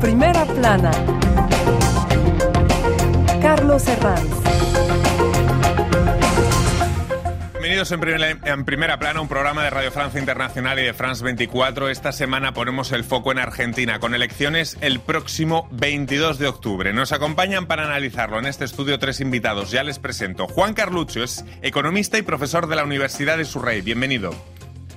En 0.00 0.14
primera 0.14 0.44
plana, 0.44 0.90
Carlos 3.42 3.84
Herranz. 3.88 4.22
Bienvenidos 7.52 7.90
en, 7.90 8.00
primer- 8.00 8.38
en 8.44 8.64
primera 8.64 8.98
plana, 9.00 9.20
un 9.20 9.26
programa 9.28 9.64
de 9.64 9.70
Radio 9.70 9.90
Francia 9.90 10.20
Internacional 10.20 10.78
y 10.78 10.82
de 10.84 10.94
France 10.94 11.24
24. 11.24 11.88
Esta 11.88 12.12
semana 12.12 12.54
ponemos 12.54 12.92
el 12.92 13.02
foco 13.02 13.32
en 13.32 13.38
Argentina, 13.40 13.98
con 13.98 14.14
elecciones 14.14 14.78
el 14.80 15.00
próximo 15.00 15.68
22 15.72 16.38
de 16.38 16.46
octubre. 16.46 16.92
Nos 16.92 17.10
acompañan 17.12 17.66
para 17.66 17.84
analizarlo 17.84 18.38
en 18.38 18.46
este 18.46 18.64
estudio 18.66 19.00
tres 19.00 19.20
invitados. 19.20 19.72
Ya 19.72 19.82
les 19.82 19.98
presento. 19.98 20.46
Juan 20.46 20.74
Carlucho 20.74 21.24
es 21.24 21.44
economista 21.60 22.16
y 22.18 22.22
profesor 22.22 22.68
de 22.68 22.76
la 22.76 22.84
Universidad 22.84 23.36
de 23.36 23.44
Surrey. 23.44 23.80
Bienvenido. 23.80 24.30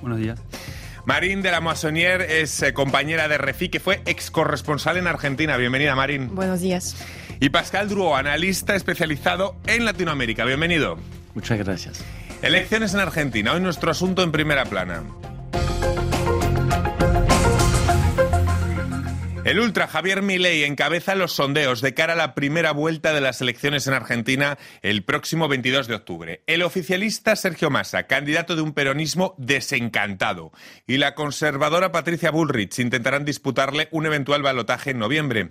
Buenos 0.00 0.20
días. 0.20 0.40
Marín 1.04 1.42
de 1.42 1.50
la 1.50 1.60
Moissonnière 1.60 2.40
es 2.40 2.62
eh, 2.62 2.72
compañera 2.72 3.26
de 3.26 3.36
Refi, 3.36 3.68
que 3.68 3.80
fue 3.80 4.02
ex 4.06 4.30
corresponsal 4.30 4.96
en 4.96 5.06
Argentina. 5.08 5.56
Bienvenida, 5.56 5.96
Marín. 5.96 6.34
Buenos 6.34 6.60
días. 6.60 6.96
Y 7.40 7.50
Pascal 7.50 7.88
Druo, 7.88 8.14
analista 8.14 8.76
especializado 8.76 9.56
en 9.66 9.84
Latinoamérica. 9.84 10.44
Bienvenido. 10.44 10.98
Muchas 11.34 11.58
gracias. 11.58 12.04
Elecciones 12.40 12.94
en 12.94 13.00
Argentina. 13.00 13.52
Hoy 13.52 13.60
nuestro 13.60 13.90
asunto 13.90 14.22
en 14.22 14.30
primera 14.30 14.64
plana. 14.64 15.02
El 19.44 19.58
ultra 19.58 19.88
Javier 19.88 20.22
Milei 20.22 20.62
encabeza 20.62 21.16
los 21.16 21.32
sondeos 21.32 21.80
de 21.80 21.94
cara 21.94 22.12
a 22.12 22.16
la 22.16 22.32
primera 22.32 22.70
vuelta 22.70 23.12
de 23.12 23.20
las 23.20 23.40
elecciones 23.40 23.88
en 23.88 23.94
Argentina 23.94 24.56
el 24.82 25.02
próximo 25.02 25.48
22 25.48 25.88
de 25.88 25.96
octubre. 25.96 26.42
El 26.46 26.62
oficialista 26.62 27.34
Sergio 27.34 27.68
Massa, 27.68 28.04
candidato 28.04 28.54
de 28.54 28.62
un 28.62 28.72
peronismo 28.72 29.34
desencantado, 29.38 30.52
y 30.86 30.98
la 30.98 31.16
conservadora 31.16 31.90
Patricia 31.90 32.30
Bullrich 32.30 32.78
intentarán 32.78 33.24
disputarle 33.24 33.88
un 33.90 34.06
eventual 34.06 34.42
balotaje 34.42 34.90
en 34.90 35.00
noviembre. 35.00 35.50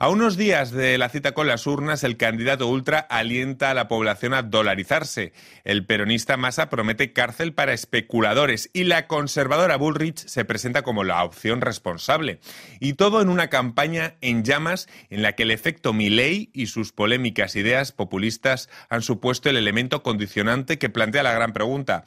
A 0.00 0.10
unos 0.10 0.36
días 0.36 0.70
de 0.70 0.96
la 0.96 1.08
cita 1.08 1.32
con 1.32 1.48
las 1.48 1.66
urnas, 1.66 2.04
el 2.04 2.16
candidato 2.16 2.68
ultra 2.68 3.00
alienta 3.00 3.72
a 3.72 3.74
la 3.74 3.88
población 3.88 4.32
a 4.32 4.42
dolarizarse. 4.42 5.32
El 5.64 5.86
peronista 5.86 6.36
Massa 6.36 6.70
promete 6.70 7.12
cárcel 7.12 7.52
para 7.52 7.72
especuladores 7.72 8.70
y 8.72 8.84
la 8.84 9.08
conservadora 9.08 9.76
Bullrich 9.76 10.24
se 10.24 10.44
presenta 10.44 10.82
como 10.82 11.02
la 11.02 11.24
opción 11.24 11.60
responsable. 11.60 12.38
Y 12.78 12.92
todo 12.92 13.20
en 13.20 13.28
una 13.28 13.48
campaña 13.48 14.14
en 14.20 14.44
llamas 14.44 14.88
en 15.10 15.22
la 15.22 15.32
que 15.32 15.42
el 15.42 15.50
efecto 15.50 15.92
Milei 15.92 16.50
y 16.52 16.66
sus 16.66 16.92
polémicas 16.92 17.56
ideas 17.56 17.90
populistas 17.90 18.68
han 18.88 19.02
supuesto 19.02 19.50
el 19.50 19.56
elemento 19.56 20.04
condicionante 20.04 20.78
que 20.78 20.90
plantea 20.90 21.24
la 21.24 21.34
gran 21.34 21.52
pregunta. 21.52 22.04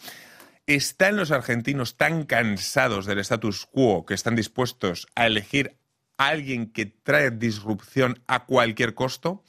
¿Están 0.65 1.17
los 1.17 1.31
argentinos 1.31 1.97
tan 1.97 2.23
cansados 2.23 3.05
del 3.05 3.19
status 3.19 3.65
quo 3.65 4.05
que 4.05 4.13
están 4.13 4.37
dispuestos 4.37 5.07
a 5.13 5.27
elegir 5.27 5.80
alguien 6.27 6.71
que 6.71 6.85
trae 6.85 7.31
disrupción 7.31 8.23
a 8.27 8.45
cualquier 8.45 8.93
costo? 8.93 9.43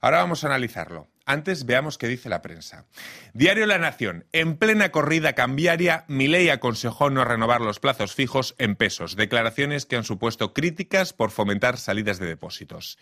Ahora 0.00 0.18
vamos 0.18 0.44
a 0.44 0.48
analizarlo. 0.48 1.08
Antes 1.28 1.66
veamos 1.66 1.98
qué 1.98 2.08
dice 2.08 2.30
la 2.30 2.40
prensa. 2.40 2.86
Diario 3.34 3.66
La 3.66 3.76
Nación. 3.76 4.24
En 4.32 4.56
plena 4.56 4.90
corrida 4.90 5.34
cambiaria, 5.34 6.06
Milei 6.08 6.48
aconsejó 6.48 7.10
no 7.10 7.22
renovar 7.22 7.60
los 7.60 7.80
plazos 7.80 8.14
fijos 8.14 8.54
en 8.56 8.76
pesos. 8.76 9.14
Declaraciones 9.14 9.84
que 9.84 9.96
han 9.96 10.04
supuesto 10.04 10.54
críticas 10.54 11.12
por 11.12 11.30
fomentar 11.30 11.76
salidas 11.76 12.18
de 12.18 12.28
depósitos. 12.28 12.98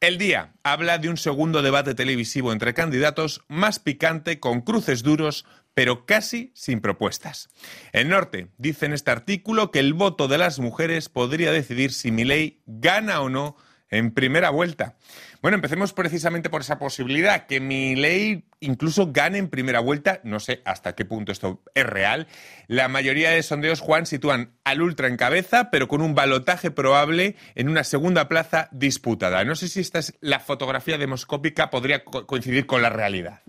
El 0.00 0.18
día 0.18 0.54
habla 0.62 0.98
de 0.98 1.08
un 1.08 1.16
segundo 1.16 1.62
debate 1.62 1.94
televisivo 1.94 2.52
entre 2.52 2.74
candidatos 2.74 3.42
más 3.48 3.78
picante, 3.78 4.40
con 4.40 4.60
cruces 4.60 5.02
duros, 5.02 5.44
pero 5.74 6.06
casi 6.06 6.52
sin 6.54 6.80
propuestas. 6.80 7.48
El 7.92 8.08
Norte 8.08 8.48
dice 8.58 8.86
en 8.86 8.92
este 8.92 9.10
artículo 9.10 9.70
que 9.70 9.78
el 9.78 9.94
voto 9.94 10.28
de 10.28 10.38
las 10.38 10.58
mujeres 10.58 11.08
podría 11.08 11.52
decidir 11.52 11.92
si 11.92 12.10
Milei 12.10 12.62
gana 12.66 13.20
o 13.20 13.28
no 13.28 13.56
en 13.92 14.10
primera 14.10 14.50
vuelta. 14.50 14.96
Bueno, 15.40 15.54
empecemos 15.56 15.92
precisamente 15.92 16.50
por 16.50 16.62
esa 16.62 16.78
posibilidad, 16.78 17.46
que 17.46 17.60
Milei 17.60 18.44
incluso 18.60 19.12
gane 19.12 19.38
en 19.38 19.48
primera 19.48 19.80
vuelta, 19.80 20.20
no 20.24 20.40
sé 20.40 20.62
hasta 20.64 20.94
qué 20.94 21.04
punto 21.04 21.30
esto 21.32 21.62
es 21.74 21.84
real. 21.86 22.26
La 22.68 22.88
mayoría 22.88 23.30
de 23.30 23.42
sondeos, 23.42 23.80
Juan, 23.80 24.06
sitúan 24.06 24.50
al 24.64 24.82
ultra 24.82 25.08
en 25.08 25.16
cabeza, 25.16 25.70
pero 25.70 25.88
con 25.88 26.00
un 26.00 26.14
balotaje 26.14 26.70
probable 26.70 27.36
en 27.54 27.68
una 27.68 27.84
segunda 27.84 28.28
plaza 28.28 28.68
disputada. 28.72 29.44
No 29.44 29.54
sé 29.56 29.68
si 29.68 29.80
esta 29.80 29.98
es 29.98 30.14
la 30.20 30.40
fotografía 30.40 30.96
demoscópica, 30.98 31.70
podría 31.70 32.04
co- 32.04 32.26
coincidir 32.26 32.66
con 32.66 32.82
la 32.82 32.90
realidad. 32.90 33.40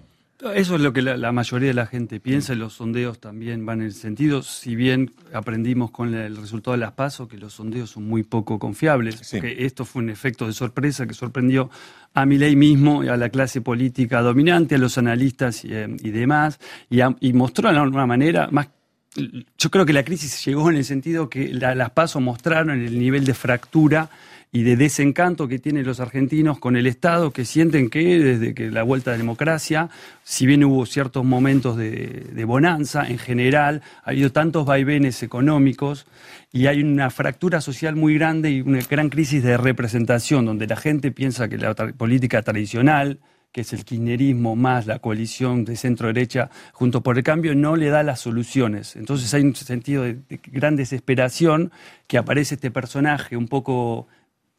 Eso 0.56 0.76
es 0.76 0.82
lo 0.82 0.92
que 0.92 1.02
la, 1.02 1.16
la 1.16 1.32
mayoría 1.32 1.70
de 1.70 1.74
la 1.74 1.86
gente 1.86 2.20
piensa 2.20 2.52
y 2.54 2.58
los 2.58 2.74
sondeos 2.74 3.20
también 3.20 3.66
van 3.66 3.80
en 3.80 3.86
el 3.88 3.94
sentido, 3.94 4.42
si 4.44 4.76
bien 4.76 5.12
aprendimos 5.34 5.92
con 5.92 6.14
el 6.14 6.36
resultado 6.36 6.74
de 6.74 6.80
las 6.80 6.92
PASO 6.94 7.30
que 7.30 7.38
los 7.38 7.54
sondeos 7.54 7.92
son 7.92 8.04
muy 8.08 8.24
poco 8.24 8.60
confiables, 8.60 9.20
Sí. 9.22 9.38
porque 9.38 9.66
esto 9.66 9.86
fue 9.86 10.02
un 10.04 10.10
efecto 10.10 10.46
de 10.46 10.52
sorpresa 10.54 11.08
que 11.08 11.14
sorprendió 11.14 11.70
a 12.14 12.26
Milei 12.26 12.58
mismo 12.58 13.04
y 13.06 13.08
a 13.08 13.16
la 13.16 13.30
clase 13.30 13.62
política 13.62 14.22
dominante, 14.22 14.76
a 14.76 14.80
los 14.80 14.98
analistas 14.98 15.64
y, 15.64 15.70
eh, 15.72 15.88
y 16.04 16.10
demás, 16.12 16.60
y, 16.90 17.00
a- 17.00 17.16
y 17.22 17.32
mostró 17.32 17.72
de 17.72 17.78
alguna 17.78 18.06
manera 18.06 18.50
más 18.52 18.68
yo 19.16 19.70
creo 19.70 19.86
que 19.86 19.94
la 19.94 20.04
crisis 20.04 20.44
llegó 20.44 20.72
en 20.72 20.76
el 20.78 20.84
sentido 20.86 21.30
que 21.30 21.54
la- 21.54 21.76
las 21.76 21.92
pasos 21.92 22.20
mostraron 22.22 22.72
el 22.82 22.98
nivel 22.98 23.24
de 23.26 23.36
fractura 23.36 24.10
y 24.56 24.62
de 24.62 24.78
desencanto 24.78 25.48
que 25.48 25.58
tienen 25.58 25.84
los 25.84 26.00
argentinos 26.00 26.60
con 26.60 26.78
el 26.78 26.86
Estado, 26.86 27.32
que 27.32 27.44
sienten 27.44 27.90
que 27.90 28.20
desde 28.20 28.54
que 28.54 28.70
la 28.70 28.84
vuelta 28.84 29.10
a 29.10 29.14
la 29.14 29.18
democracia, 29.18 29.90
si 30.24 30.46
bien 30.46 30.64
hubo 30.64 30.86
ciertos 30.86 31.26
momentos 31.26 31.76
de, 31.76 32.44
bonanza, 32.46 33.08
en 33.08 33.18
general 33.18 33.82
ha 34.04 34.12
habido 34.12 34.32
tantos 34.32 34.68
vaivenes 34.68 35.24
económicos 35.24 36.06
y 36.52 36.68
hay 36.68 36.84
una 36.84 37.10
fractura 37.10 37.62
social 37.62 37.96
muy 37.96 38.14
grande 38.14 38.52
y 38.52 38.62
una 38.62 38.80
gran 38.88 39.10
crisis 39.10 39.42
de 39.42 39.58
representación, 39.58 40.46
donde 40.46 40.68
la 40.68 40.76
gente 40.76 41.12
piensa 41.12 41.50
que 41.50 41.58
la 41.58 41.74
política 41.74 42.44
tradicional, 42.44 43.18
que 43.52 43.62
es 43.62 43.74
el 43.74 43.84
kirchnerismo 43.84 44.56
más 44.56 44.86
la 44.86 45.00
coalición 45.00 45.66
de 45.66 45.76
centro-derecha 45.76 46.52
junto 46.74 47.02
por 47.02 47.18
el 47.18 47.24
cambio, 47.24 47.56
no 47.56 47.76
le 47.76 47.90
da 47.90 48.04
las 48.04 48.20
soluciones. 48.20 48.98
Entonces 48.98 49.34
hay 49.34 49.42
un 49.42 49.56
sentido 49.56 50.04
de 50.04 50.20
gran 50.52 50.76
desesperación 50.76 51.72
que 52.06 52.20
aparece 52.20 52.54
este 52.54 52.70
personaje 52.70 53.36
un 53.36 53.48
poco 53.48 54.08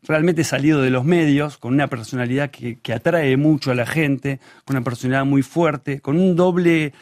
realmente 0.07 0.45
salido 0.45 0.83
de 0.83 0.91
los 0.91 1.05
medios, 1.05 1.59
con 1.59 1.75
una 1.75 1.89
personalidad 1.89 2.51
que, 2.51 2.79
que 2.81 2.93
atrae 2.93 3.37
mucho 3.37 3.71
a 3.71 3.75
la 3.75 3.87
gente, 3.87 4.41
con 4.65 4.77
una 4.77 4.85
personalidad 4.85 5.25
muy 5.25 5.43
fuerte, 5.43 6.01
con 6.01 6.19
un 6.19 6.37
doble... 6.37 6.93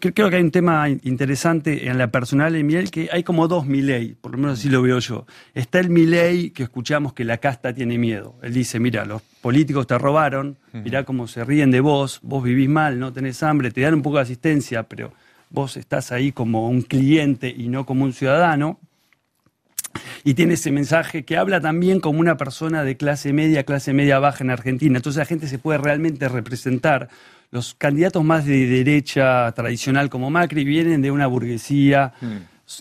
Creo 0.00 0.28
que 0.28 0.36
hay 0.36 0.42
un 0.42 0.50
tema 0.50 0.88
interesante 0.88 1.88
en 1.88 1.98
la 1.98 2.08
personalidad 2.08 2.58
de 2.58 2.64
Milei, 2.64 2.88
que 2.88 3.08
hay 3.12 3.22
como 3.22 3.46
dos 3.46 3.64
Milei, 3.64 4.14
por 4.14 4.32
lo 4.32 4.38
menos 4.38 4.58
así 4.58 4.68
lo 4.68 4.82
veo 4.82 4.98
yo. 4.98 5.24
Está 5.54 5.78
el 5.78 5.88
Milei 5.88 6.50
que 6.50 6.64
escuchamos 6.64 7.12
que 7.12 7.24
la 7.24 7.38
casta 7.38 7.72
tiene 7.72 7.96
miedo. 7.96 8.34
Él 8.42 8.54
dice, 8.54 8.80
mira, 8.80 9.04
los 9.04 9.22
políticos 9.40 9.86
te 9.86 9.96
robaron, 9.96 10.56
mirá 10.72 11.04
cómo 11.04 11.28
se 11.28 11.44
ríen 11.44 11.70
de 11.70 11.78
vos, 11.78 12.18
vos 12.22 12.42
vivís 12.42 12.68
mal, 12.68 12.98
no 12.98 13.12
tenés 13.12 13.40
hambre, 13.44 13.70
te 13.70 13.82
dan 13.82 13.94
un 13.94 14.02
poco 14.02 14.16
de 14.16 14.22
asistencia, 14.22 14.82
pero 14.82 15.12
vos 15.50 15.76
estás 15.76 16.10
ahí 16.10 16.32
como 16.32 16.68
un 16.68 16.82
cliente 16.82 17.54
y 17.56 17.68
no 17.68 17.86
como 17.86 18.04
un 18.04 18.12
ciudadano 18.12 18.80
y 20.30 20.34
tiene 20.34 20.54
ese 20.54 20.70
mensaje 20.70 21.24
que 21.24 21.36
habla 21.36 21.60
también 21.60 22.00
como 22.00 22.20
una 22.20 22.36
persona 22.36 22.84
de 22.84 22.96
clase 22.96 23.32
media, 23.32 23.64
clase 23.64 23.92
media 23.94 24.18
baja 24.18 24.44
en 24.44 24.50
Argentina. 24.50 24.98
Entonces 24.98 25.18
la 25.18 25.24
gente 25.24 25.46
se 25.48 25.58
puede 25.58 25.78
realmente 25.78 26.28
representar. 26.28 27.08
Los 27.50 27.74
candidatos 27.74 28.22
más 28.24 28.44
de 28.44 28.66
derecha 28.66 29.50
tradicional 29.52 30.10
como 30.10 30.28
Macri 30.30 30.64
vienen 30.64 31.00
de 31.00 31.10
una 31.10 31.26
burguesía. 31.26 32.12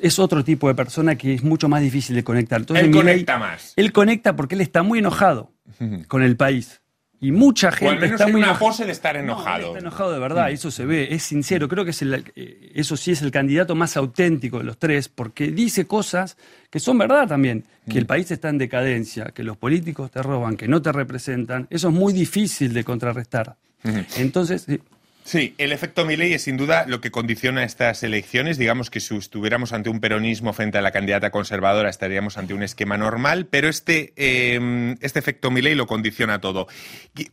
Es 0.01 0.19
otro 0.19 0.43
tipo 0.43 0.67
de 0.67 0.75
persona 0.75 1.15
que 1.15 1.35
es 1.35 1.43
mucho 1.43 1.69
más 1.69 1.81
difícil 1.81 2.15
de 2.17 2.23
conectar. 2.25 2.59
Entonces, 2.59 2.83
Él 2.85 2.91
Milei- 2.91 2.95
conecta 2.97 3.37
más. 3.37 3.71
Él 3.77 3.93
conecta 3.93 4.35
porque 4.35 4.55
él 4.55 4.61
está 4.61 4.83
muy 4.83 4.99
enojado 4.99 5.53
con 6.09 6.23
el 6.23 6.35
país. 6.35 6.81
Y 7.19 7.31
mucha 7.31 7.71
gente 7.71 7.85
O 7.87 7.89
al 7.89 7.95
menos 7.99 8.11
está 8.11 8.25
hay 8.25 8.31
muy 8.31 8.43
una 8.43 8.59
pose 8.59 8.85
de 8.85 8.91
estar 8.91 9.15
No, 9.15 9.21
enojado. 9.21 9.67
está 9.67 9.79
enojado 9.79 10.11
de 10.13 10.19
verdad, 10.19 10.51
eso 10.51 10.69
se 10.69 10.85
ve, 10.85 11.07
es 11.11 11.23
sincero. 11.23 11.67
Creo 11.67 11.83
que 11.83 11.89
es 11.89 12.01
el- 12.03 12.23
eh, 12.35 12.71
eso 12.75 12.95
sí 12.95 13.11
es 13.11 13.23
el 13.23 13.31
candidato 13.31 13.73
más 13.73 13.97
auténtico 13.97 14.59
de 14.59 14.65
los 14.65 14.77
tres, 14.77 15.09
porque 15.09 15.51
dice 15.51 15.87
cosas 15.87 16.37
que 16.69 16.79
son 16.79 16.97
verdad 16.99 17.27
también, 17.27 17.63
que 17.89 17.97
el 17.97 18.05
país 18.05 18.29
está 18.29 18.49
en 18.49 18.59
decadencia, 18.59 19.31
que 19.33 19.41
los 19.41 19.57
políticos 19.57 20.11
te 20.11 20.21
roban, 20.21 20.57
que 20.57 20.67
no 20.67 20.81
te 20.81 20.91
representan. 20.91 21.65
Eso 21.71 21.87
es 21.89 21.93
muy 21.95 22.13
difícil 22.13 22.71
de 22.73 22.83
contrarrestar. 22.83 23.55
Entonces, 24.17 24.67
sí, 25.27 25.53
el 25.57 25.71
efecto 25.71 26.05
Milei 26.05 26.33
es 26.33 26.43
sin 26.43 26.57
duda 26.57 26.85
lo 26.87 27.01
que 27.01 27.11
condiciona 27.11 27.63
estas 27.63 28.01
elecciones. 28.03 28.57
Digamos 28.57 28.89
que 28.89 28.99
si 28.99 29.15
estuviéramos 29.15 29.73
ante 29.73 29.89
un 29.89 29.99
peronismo 29.99 30.53
frente 30.53 30.77
a 30.77 30.81
la 30.81 30.91
candidata 30.91 31.29
conservadora 31.29 31.89
estaríamos 31.89 32.37
ante 32.37 32.53
un 32.53 32.63
esquema 32.63 32.97
normal, 32.97 33.45
pero 33.45 33.67
este, 33.67 34.13
eh, 34.15 34.95
este 35.01 35.19
efecto 35.19 35.51
Milei 35.51 35.75
lo 35.75 35.87
condiciona 35.87 36.39
todo. 36.41 36.67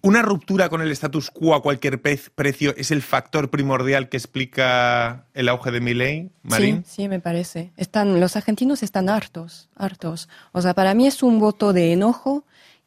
Una 0.02 0.22
ruptura 0.22 0.68
con 0.68 0.82
el 0.82 0.90
status 0.92 1.30
quo 1.30 1.54
a 1.54 1.62
cualquier 1.62 2.00
precio 2.00 2.74
es 2.76 2.90
el 2.90 3.02
factor 3.02 3.50
primordial 3.50 4.08
que 4.08 4.16
explica 4.16 5.26
el 5.34 5.48
auge 5.48 5.70
de 5.70 5.80
Milei, 5.80 6.30
Marín. 6.42 6.84
Sí, 6.84 7.02
sí, 7.02 7.08
me 7.08 7.20
parece. 7.20 7.72
Están, 7.76 8.20
los 8.20 8.36
argentinos 8.36 8.82
están 8.82 9.08
hartos, 9.08 9.68
hartos. 9.76 10.28
O 10.52 10.60
sea, 10.60 10.74
para 10.74 10.94
mí 10.94 11.06
es 11.06 11.22
un 11.22 11.38
voto 11.38 11.72
de 11.72 11.92
enojo 11.92 12.44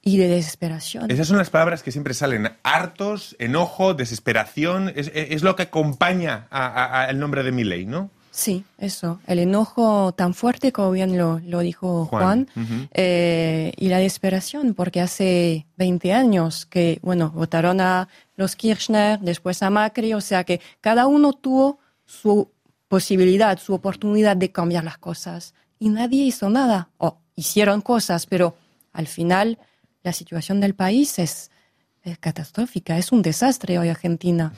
y 0.08 0.16
de 0.16 0.30
desesperación. 0.30 1.12
Esas 1.12 1.28
son 1.28 1.38
las 1.38 1.50
palabras 1.50 1.84
que 1.84 1.92
siempre 1.92 2.14
salen. 2.14 2.50
Hartos, 2.64 3.36
enojo, 3.40 3.94
desesperación. 3.94 4.94
Es, 4.96 5.12
es 5.14 5.44
lo 5.44 5.58
que 5.58 5.64
acompaña 5.64 6.48
al 6.50 7.20
nombre 7.20 7.44
de 7.44 7.52
Milei, 7.52 7.86
¿no? 7.86 8.10
Sí, 8.32 8.64
eso, 8.78 9.20
el 9.26 9.40
enojo 9.40 10.14
tan 10.14 10.34
fuerte 10.34 10.72
como 10.72 10.92
bien 10.92 11.18
lo, 11.18 11.40
lo 11.40 11.60
dijo 11.60 12.06
Juan, 12.06 12.48
Juan, 12.54 12.66
ujú. 12.66 12.88
eh, 12.94 13.74
y 13.76 13.90
la 13.90 13.98
desesperación, 13.98 14.76
porque 14.76 15.02
hace 15.02 15.66
20 15.78 16.14
años 16.14 16.68
que, 16.68 17.00
bueno, 17.02 17.32
votaron 17.32 17.82
a 17.82 18.08
los 18.36 18.56
Kirchner, 18.56 19.20
después 19.20 19.64
a 19.64 19.72
Macri, 19.72 20.14
o 20.14 20.22
sea 20.22 20.44
que 20.44 20.62
cada 20.82 21.08
uno 21.08 21.34
tuvo 21.34 21.80
su 22.06 22.52
posibilidad, 22.88 23.58
su 23.58 23.74
oportunidad 23.74 24.38
de 24.38 24.52
cambiar 24.52 24.84
las 24.84 25.00
cosas, 25.00 25.56
y 25.80 25.90
nadie 25.90 26.24
hizo 26.24 26.48
nada, 26.52 26.92
o 26.98 27.18
hicieron 27.36 27.82
cosas, 27.82 28.28
pero 28.28 28.56
al 28.94 29.08
final 29.08 29.58
la 30.08 30.14
situación 30.14 30.62
del 30.62 30.74
país 30.74 31.20
es, 31.20 31.52
es 32.04 32.18
catastrófica, 32.18 32.98
es 32.98 33.12
un 33.12 33.22
desastre 33.22 33.78
hoy 33.78 33.90
Argentina. 33.90 34.54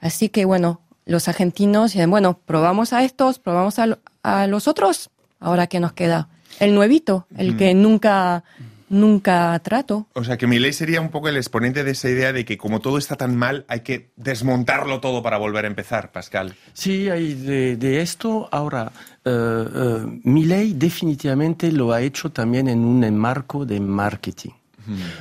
Así 0.00 0.28
que 0.28 0.44
bueno, 0.44 0.80
los 1.06 1.26
argentinos 1.26 1.92
dicen, 1.92 2.08
bueno, 2.08 2.38
probamos 2.46 2.92
a 2.92 3.02
estos, 3.02 3.40
probamos 3.40 3.78
a, 3.80 3.86
lo- 3.86 3.98
a 4.22 4.46
los 4.46 4.68
otros, 4.68 5.10
ahora 5.40 5.66
que 5.66 5.80
nos 5.80 5.92
queda 5.92 6.28
el 6.60 6.72
nuevito, 6.74 7.26
el 7.36 7.56
que 7.56 7.74
nunca, 7.74 8.44
nunca 8.88 9.58
trato. 9.64 10.06
O 10.14 10.22
sea, 10.22 10.36
que 10.36 10.46
Milei 10.46 10.72
sería 10.72 11.00
un 11.00 11.10
poco 11.10 11.28
el 11.28 11.36
exponente 11.36 11.82
de 11.84 11.90
esa 11.90 12.08
idea 12.08 12.32
de 12.32 12.44
que 12.44 12.56
como 12.56 12.78
todo 12.80 12.96
está 12.98 13.16
tan 13.16 13.34
mal, 13.36 13.64
hay 13.68 13.80
que 13.80 14.10
desmontarlo 14.16 15.00
todo 15.00 15.22
para 15.22 15.38
volver 15.38 15.64
a 15.64 15.68
empezar, 15.68 16.12
Pascal. 16.12 16.54
Sí, 16.72 17.08
hay 17.10 17.34
de, 17.34 17.76
de 17.76 18.00
esto. 18.00 18.48
Ahora, 18.52 18.92
eh, 19.24 19.30
eh, 19.74 20.20
Milei 20.24 20.74
definitivamente 20.74 21.72
lo 21.72 21.92
ha 21.92 22.00
hecho 22.02 22.30
también 22.30 22.68
en 22.68 22.84
un 22.84 23.02
enmarco 23.02 23.66
de 23.66 23.80
marketing. 23.80 24.52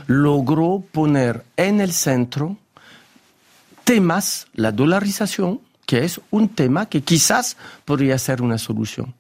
Logró 0.08 0.84
poner 0.92 1.44
en 1.58 1.82
el 1.82 1.92
centro 1.92 2.58
temas, 3.84 4.48
la 4.54 4.72
dolarización, 4.72 5.62
que 5.86 6.04
es 6.04 6.20
un 6.32 6.50
tema 6.50 6.88
que 6.88 7.02
quizás 7.02 7.56
podría 7.86 8.18
ser 8.18 8.42
una 8.42 8.58
solución, 8.58 9.14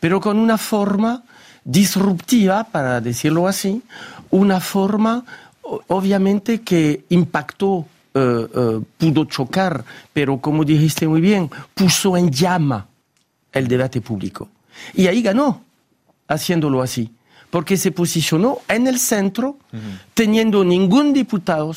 pero 0.00 0.20
con 0.20 0.38
una 0.38 0.56
forma 0.56 1.24
disruptiva, 1.64 2.64
para 2.64 3.00
decirlo 3.00 3.48
así, 3.48 3.82
una 4.30 4.60
forma 4.60 5.24
obviamente 5.88 6.60
que 6.62 7.04
impactó, 7.08 7.86
eh, 8.14 8.46
eh, 8.54 8.80
pudo 8.98 9.24
chocar, 9.24 9.84
pero 10.12 10.38
como 10.40 10.64
dijiste 10.64 11.08
muy 11.08 11.20
bien, 11.20 11.50
puso 11.74 12.16
en 12.16 12.30
llama 12.30 12.86
el 13.52 13.68
debate 13.68 14.00
público. 14.00 14.48
Y 14.94 15.06
ahí 15.06 15.22
ganó, 15.22 15.62
haciéndolo 16.28 16.82
así, 16.82 17.10
porque 17.52 17.76
se 17.76 17.92
posicionó 17.92 18.60
en 18.66 18.86
el 18.86 18.98
centro, 18.98 19.58
teniendo 20.14 20.64
ningún 20.64 21.12
diputado, 21.12 21.76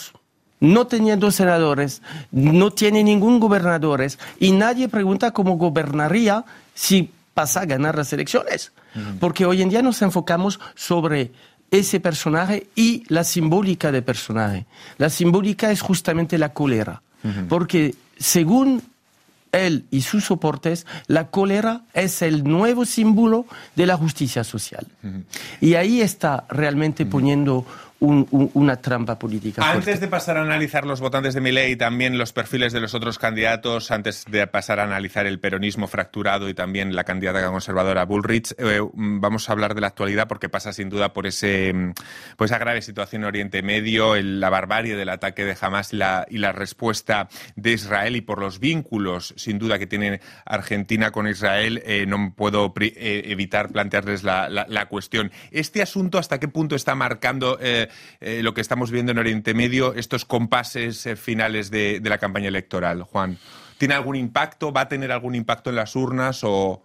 no 0.62 0.88
teniendo 0.88 1.32
senadores, 1.32 2.02
no 2.32 2.72
tiene 2.72 3.04
ningún 3.04 3.42
gobernadores, 3.42 4.18
y 4.40 4.54
nadie 4.54 4.88
pregunta 4.88 5.32
cómo 5.32 5.58
gobernaría 5.58 6.46
si 6.74 7.12
pasa 7.34 7.60
a 7.60 7.66
ganar 7.66 7.98
las 7.98 8.14
elecciones. 8.14 8.72
Porque 9.20 9.46
hoy 9.46 9.62
en 9.62 9.68
día 9.68 9.82
nos 9.82 10.02
enfocamos 10.02 10.62
sobre 10.76 11.34
ese 11.70 12.00
personaje 12.00 12.70
y 12.74 13.04
la 13.10 13.26
simbólica 13.26 13.92
del 13.92 14.06
personaje. 14.06 14.66
La 14.98 15.10
simbólica 15.10 15.72
es 15.72 15.82
justamente 15.82 16.38
la 16.38 16.54
cólera, 16.54 17.02
porque 17.50 17.96
según 18.18 18.82
él 19.58 19.86
y 19.92 20.02
sus 20.02 20.26
soportes, 20.26 20.86
la 21.08 21.28
cólera 21.30 21.84
es 21.94 22.22
el 22.22 22.44
nuevo 22.44 22.86
símbolo 22.86 23.46
de 23.76 23.86
la 23.86 23.98
justicia 23.98 24.44
social. 24.44 24.88
Y 25.62 25.76
ahí 25.76 26.02
está 26.02 26.46
realmente 26.50 27.06
poniendo 27.06 27.66
un- 28.00 28.28
un- 28.32 28.52
una 28.54 28.76
trampa 28.82 29.18
política. 29.18 29.70
Antes 29.70 30.00
de 30.00 30.08
pasar 30.08 30.38
a 30.38 30.42
analizar 30.42 30.86
los 30.86 31.00
votantes 31.00 31.34
de 31.34 31.42
Milei 31.42 31.72
y 31.72 31.76
también 31.76 32.18
los 32.18 32.34
perfiles 32.34 32.74
de 32.74 32.82
los 32.82 32.94
otros 32.94 33.18
candidatos, 33.18 33.90
antes 33.92 34.26
de 34.30 34.46
pasar 34.48 34.80
a 34.80 34.84
analizar 34.84 35.26
el 35.26 35.40
peronismo 35.40 35.88
fracturado 35.88 36.50
y 36.50 36.54
también 36.54 36.96
la 36.96 37.04
candidata 37.04 37.46
conservadora 37.50 38.06
Bullrich, 38.06 38.54
eh, 38.58 38.80
vamos 38.94 39.50
a 39.50 39.54
hablar 39.54 39.76
de 39.76 39.82
la 39.82 39.88
actualidad 39.88 40.28
porque 40.28 40.50
pasa 40.50 40.74
sin 40.74 40.90
duda 40.90 41.14
por 41.14 41.26
ese 41.28 41.74
mm, 41.74 41.94
por 42.38 42.46
esa 42.46 42.58
grave 42.58 42.82
situación 42.82 43.24
en 43.24 43.28
Oriente 43.28 43.62
Medio, 43.62 44.16
el- 44.16 44.40
la 44.40 44.50
barbarie 44.50 44.96
del 44.96 45.10
ataque 45.10 45.46
de 45.46 45.56
Hamas 45.60 45.94
y 45.94 45.98
la, 45.98 46.26
y 46.30 46.38
la 46.38 46.52
respuesta 46.52 47.30
de 47.56 47.72
Israel 47.74 48.16
y 48.16 48.22
por 48.22 48.40
los 48.40 48.60
vínculos 48.60 49.34
sin 49.38 49.58
duda 49.58 49.80
que 49.80 49.88
tiene 49.88 50.20
Argentina 50.46 51.12
con 51.12 51.28
Israel, 51.28 51.82
eh, 51.86 52.06
no 52.08 52.34
puedo 52.36 52.74
eh, 52.80 53.24
evitar 53.28 53.70
plantearles 53.72 54.24
la, 54.24 54.50
la- 54.50 54.66
cuestión. 54.86 55.32
¿Este 55.52 55.82
asunto 55.82 56.18
hasta 56.20 56.40
qué 56.40 56.48
punto 56.48 56.76
está 56.76 56.94
marcando 56.96 57.58
eh, 58.22 58.42
lo 58.44 58.54
que 58.54 58.62
estamos 58.62 58.92
viendo 58.92 59.12
en 59.12 59.18
Oriente 59.18 59.54
Medio, 59.54 59.94
estos 59.94 60.26
compases 60.26 61.06
eh, 61.06 61.16
finales 61.16 61.72
de, 61.72 62.00
de 62.00 62.10
la 62.10 62.18
campaña 62.18 62.48
electoral, 62.48 63.04
Juan? 63.04 63.38
¿Tiene 63.78 63.94
algún 63.94 64.16
impacto? 64.16 64.72
¿Va 64.72 64.82
a 64.82 64.88
tener 64.88 65.12
algún 65.12 65.36
impacto 65.36 65.70
en 65.70 65.76
las 65.76 65.96
urnas? 65.96 66.44
O... 66.44 66.82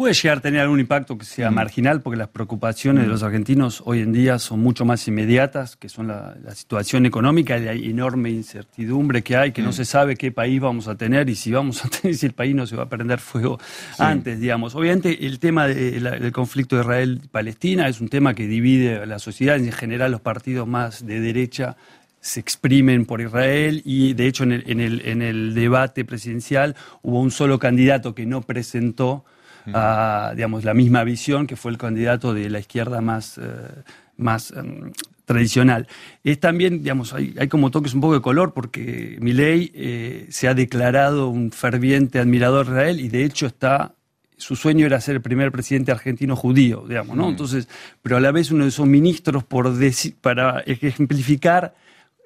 Puede 0.00 0.14
llegar 0.14 0.38
a 0.38 0.40
tener 0.40 0.62
algún 0.62 0.80
impacto 0.80 1.18
que 1.18 1.26
sea 1.26 1.50
marginal, 1.50 2.00
porque 2.00 2.16
las 2.16 2.28
preocupaciones 2.28 3.04
de 3.04 3.10
los 3.10 3.22
argentinos 3.22 3.82
hoy 3.84 4.00
en 4.00 4.14
día 4.14 4.38
son 4.38 4.60
mucho 4.60 4.86
más 4.86 5.06
inmediatas, 5.06 5.76
que 5.76 5.90
son 5.90 6.06
la, 6.06 6.38
la 6.42 6.54
situación 6.54 7.04
económica 7.04 7.58
y 7.58 7.64
la 7.66 7.72
enorme 7.74 8.30
incertidumbre 8.30 9.20
que 9.22 9.36
hay, 9.36 9.52
que 9.52 9.60
no 9.60 9.72
se 9.72 9.84
sabe 9.84 10.16
qué 10.16 10.32
país 10.32 10.58
vamos 10.58 10.88
a 10.88 10.94
tener 10.96 11.28
y 11.28 11.34
si 11.34 11.52
vamos 11.52 11.84
a 11.84 11.88
tener, 12.00 12.16
si 12.16 12.24
el 12.24 12.32
país 12.32 12.54
no 12.54 12.66
se 12.66 12.76
va 12.76 12.84
a 12.84 12.88
prender 12.88 13.18
fuego 13.18 13.58
antes, 13.98 14.40
digamos. 14.40 14.74
Obviamente 14.74 15.26
el 15.26 15.38
tema 15.38 15.68
de 15.68 16.00
la- 16.00 16.12
del 16.12 16.32
conflicto 16.32 16.76
de 16.76 16.80
Israel-Palestina 16.80 17.86
es 17.86 18.00
un 18.00 18.08
tema 18.08 18.32
que 18.32 18.46
divide 18.46 19.00
a 19.02 19.04
la 19.04 19.18
sociedad, 19.18 19.56
en 19.58 19.70
general 19.70 20.12
los 20.12 20.22
partidos 20.22 20.66
más 20.66 21.04
de 21.04 21.20
derecha 21.20 21.76
se 22.22 22.40
exprimen 22.40 23.04
por 23.04 23.20
Israel 23.20 23.82
y 23.84 24.14
de 24.14 24.26
hecho 24.28 24.44
en 24.44 24.52
el, 24.52 24.64
en 24.66 24.80
el, 24.80 25.02
en 25.04 25.20
el 25.20 25.54
debate 25.54 26.06
presidencial 26.06 26.74
hubo 27.02 27.20
un 27.20 27.30
solo 27.30 27.58
candidato 27.58 28.14
que 28.14 28.24
no 28.24 28.40
presentó 28.40 29.26
a, 29.74 30.32
digamos, 30.34 30.64
la 30.64 30.74
misma 30.74 31.04
visión 31.04 31.46
que 31.46 31.56
fue 31.56 31.70
el 31.72 31.78
candidato 31.78 32.34
de 32.34 32.48
la 32.50 32.58
izquierda 32.58 33.00
más, 33.00 33.38
eh, 33.38 33.42
más 34.16 34.52
em, 34.52 34.92
tradicional. 35.24 35.86
Es 36.24 36.40
también, 36.40 36.82
digamos, 36.82 37.12
hay, 37.12 37.34
hay 37.38 37.48
como 37.48 37.70
toques 37.70 37.94
un 37.94 38.00
poco 38.00 38.14
de 38.14 38.20
color 38.20 38.52
porque 38.52 39.16
Milei 39.20 39.70
eh, 39.74 40.26
se 40.30 40.48
ha 40.48 40.54
declarado 40.54 41.28
un 41.28 41.52
ferviente 41.52 42.18
admirador 42.18 42.66
de 42.66 42.72
Israel 42.72 43.00
y 43.00 43.08
de 43.08 43.24
hecho 43.24 43.46
está 43.46 43.94
su 44.40 44.56
sueño 44.56 44.86
era 44.86 45.00
ser 45.00 45.16
el 45.16 45.22
primer 45.22 45.52
presidente 45.52 45.92
argentino 45.92 46.34
judío, 46.34 46.84
digamos, 46.88 47.14
¿no? 47.14 47.28
Entonces, 47.28 47.68
pero 48.02 48.16
a 48.16 48.20
la 48.20 48.32
vez 48.32 48.50
uno 48.50 48.64
de 48.64 48.70
esos 48.70 48.86
ministros, 48.86 49.44
por 49.44 49.70
para 50.22 50.60
ejemplificar 50.60 51.74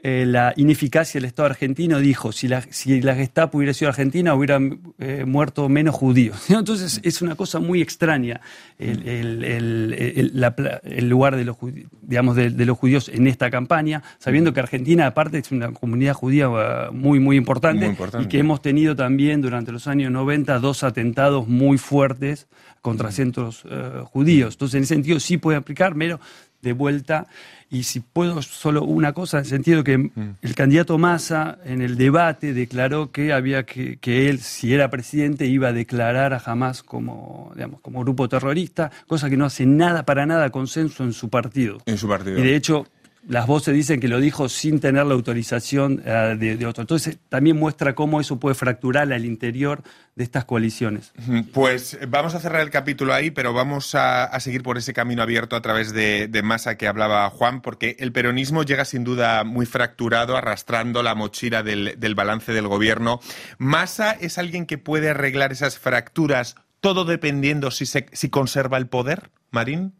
eh, 0.06 0.26
la 0.26 0.52
ineficacia 0.56 1.18
del 1.18 1.24
Estado 1.26 1.46
argentino, 1.48 1.98
dijo, 1.98 2.30
si 2.30 2.46
la, 2.46 2.60
si 2.70 3.00
la 3.00 3.14
Gestapo 3.14 3.56
hubiera 3.56 3.72
sido 3.72 3.88
argentina, 3.88 4.34
hubieran 4.34 4.80
eh, 4.98 5.24
muerto 5.26 5.66
menos 5.70 5.94
judíos. 5.94 6.50
Entonces, 6.50 7.00
es 7.02 7.22
una 7.22 7.36
cosa 7.36 7.58
muy 7.58 7.80
extraña 7.80 8.42
el, 8.78 9.08
el- 9.08 9.44
el- 9.44 9.92
el- 9.94 10.30
la 10.34 10.54
pla- 10.54 10.80
el 10.84 11.08
lugar 11.08 11.36
de 11.36 11.46
los, 11.46 11.56
digamos, 12.02 12.36
de, 12.36 12.50
de 12.50 12.66
los 12.66 12.76
judíos 12.76 13.08
en 13.08 13.26
esta 13.26 13.50
campaña, 13.50 14.02
sabiendo 14.18 14.52
que 14.52 14.60
Argentina, 14.60 15.06
aparte, 15.06 15.38
es 15.38 15.50
una 15.52 15.72
comunidad 15.72 16.12
judía 16.12 16.48
eh, 16.54 16.90
muy, 16.92 17.18
muy 17.18 17.36
importante, 17.38 17.86
Muy 17.86 17.92
importante. 17.92 18.26
y 18.26 18.28
que 18.28 18.38
hemos 18.38 18.60
tenido 18.60 18.94
también 18.94 19.40
durante 19.40 19.72
los 19.72 19.86
años 19.86 20.12
90 20.12 20.58
dos 20.58 20.84
atentados 20.84 21.48
muy 21.48 21.78
fuertes 21.78 22.46
contra 22.82 23.10
centros 23.10 23.64
eh, 23.70 24.02
judíos. 24.04 24.56
Entonces, 24.56 24.74
en 24.76 24.82
ese 24.82 24.94
sentido 24.96 25.18
sí 25.18 25.38
puede 25.38 25.56
aplicar, 25.56 25.94
pero 25.96 26.20
de 26.64 26.72
vuelta. 26.72 27.28
Y 27.70 27.84
si 27.84 28.00
puedo 28.00 28.42
solo 28.42 28.82
una 28.82 29.12
cosa, 29.12 29.38
en 29.38 29.44
el 29.44 29.50
sentido 29.50 29.84
que 29.84 30.10
el 30.42 30.54
candidato 30.54 30.98
Massa 30.98 31.58
en 31.64 31.82
el 31.82 31.96
debate 31.96 32.52
declaró 32.52 33.10
que 33.10 33.32
había 33.32 33.64
que, 33.64 33.96
que 33.98 34.28
él, 34.28 34.40
si 34.40 34.74
era 34.74 34.90
presidente, 34.90 35.46
iba 35.46 35.68
a 35.68 35.72
declarar 35.72 36.34
a 36.34 36.42
Hamas 36.44 36.82
como, 36.82 37.52
digamos, 37.54 37.80
como 37.80 38.00
grupo 38.00 38.28
terrorista, 38.28 38.90
cosa 39.06 39.30
que 39.30 39.36
no 39.36 39.44
hace 39.44 39.66
nada, 39.66 40.04
para 40.04 40.26
nada 40.26 40.50
consenso 40.50 41.04
en 41.04 41.12
su 41.12 41.30
partido. 41.30 41.78
En 41.86 41.98
su 41.98 42.08
partido. 42.08 42.38
Y 42.38 42.42
de 42.42 42.54
hecho, 42.54 42.86
las 43.26 43.46
voces 43.46 43.74
dicen 43.74 44.00
que 44.00 44.08
lo 44.08 44.20
dijo 44.20 44.48
sin 44.48 44.80
tener 44.80 45.06
la 45.06 45.14
autorización 45.14 46.02
eh, 46.04 46.36
de, 46.38 46.66
otro. 46.66 46.82
Entonces, 46.82 47.18
también 47.28 47.56
muestra 47.56 47.94
cómo 47.94 48.20
eso 48.20 48.38
puede 48.38 48.54
fracturar 48.54 49.12
al 49.12 49.24
interior 49.24 49.82
de 50.14 50.24
estas 50.24 50.44
coaliciones. 50.44 51.12
Pues 51.52 51.94
eh, 51.94 52.06
vamos 52.06 52.34
a 52.34 52.40
cerrar 52.40 52.60
el 52.62 52.70
capítulo 52.70 53.14
ahí, 53.14 53.30
pero 53.30 53.52
vamos 53.52 53.94
a, 53.94 54.38
seguir 54.40 54.62
por 54.62 54.78
ese 54.78 54.92
camino 54.92 55.22
abierto 55.22 55.56
a 55.56 55.62
través 55.62 55.92
de, 55.92 56.28
de 56.28 56.42
Massa 56.42 56.76
que 56.76 56.86
hablaba 56.86 57.28
Juan, 57.30 57.62
porque 57.62 57.96
el 57.98 58.12
peronismo 58.12 58.62
llega 58.62 58.84
sin 58.84 59.04
duda 59.04 59.44
muy 59.44 59.66
fracturado, 59.66 60.36
arrastrando 60.36 61.02
la 61.02 61.14
mochila 61.14 61.62
del, 61.62 61.94
del 61.98 62.14
balance 62.14 62.52
del 62.52 62.68
gobierno. 62.68 63.20
Massa 63.58 64.12
es 64.12 64.38
alguien 64.38 64.66
que 64.66 64.78
puede 64.78 65.10
arreglar 65.10 65.52
esas 65.52 65.78
fracturas, 65.78 66.56
todo 66.80 67.04
dependiendo 67.04 67.70
si, 67.70 67.86
se, 67.86 68.06
si 68.12 68.28
conserva 68.28 68.76
el 68.76 68.86
poder, 68.86 69.30
Marín. 69.50 69.94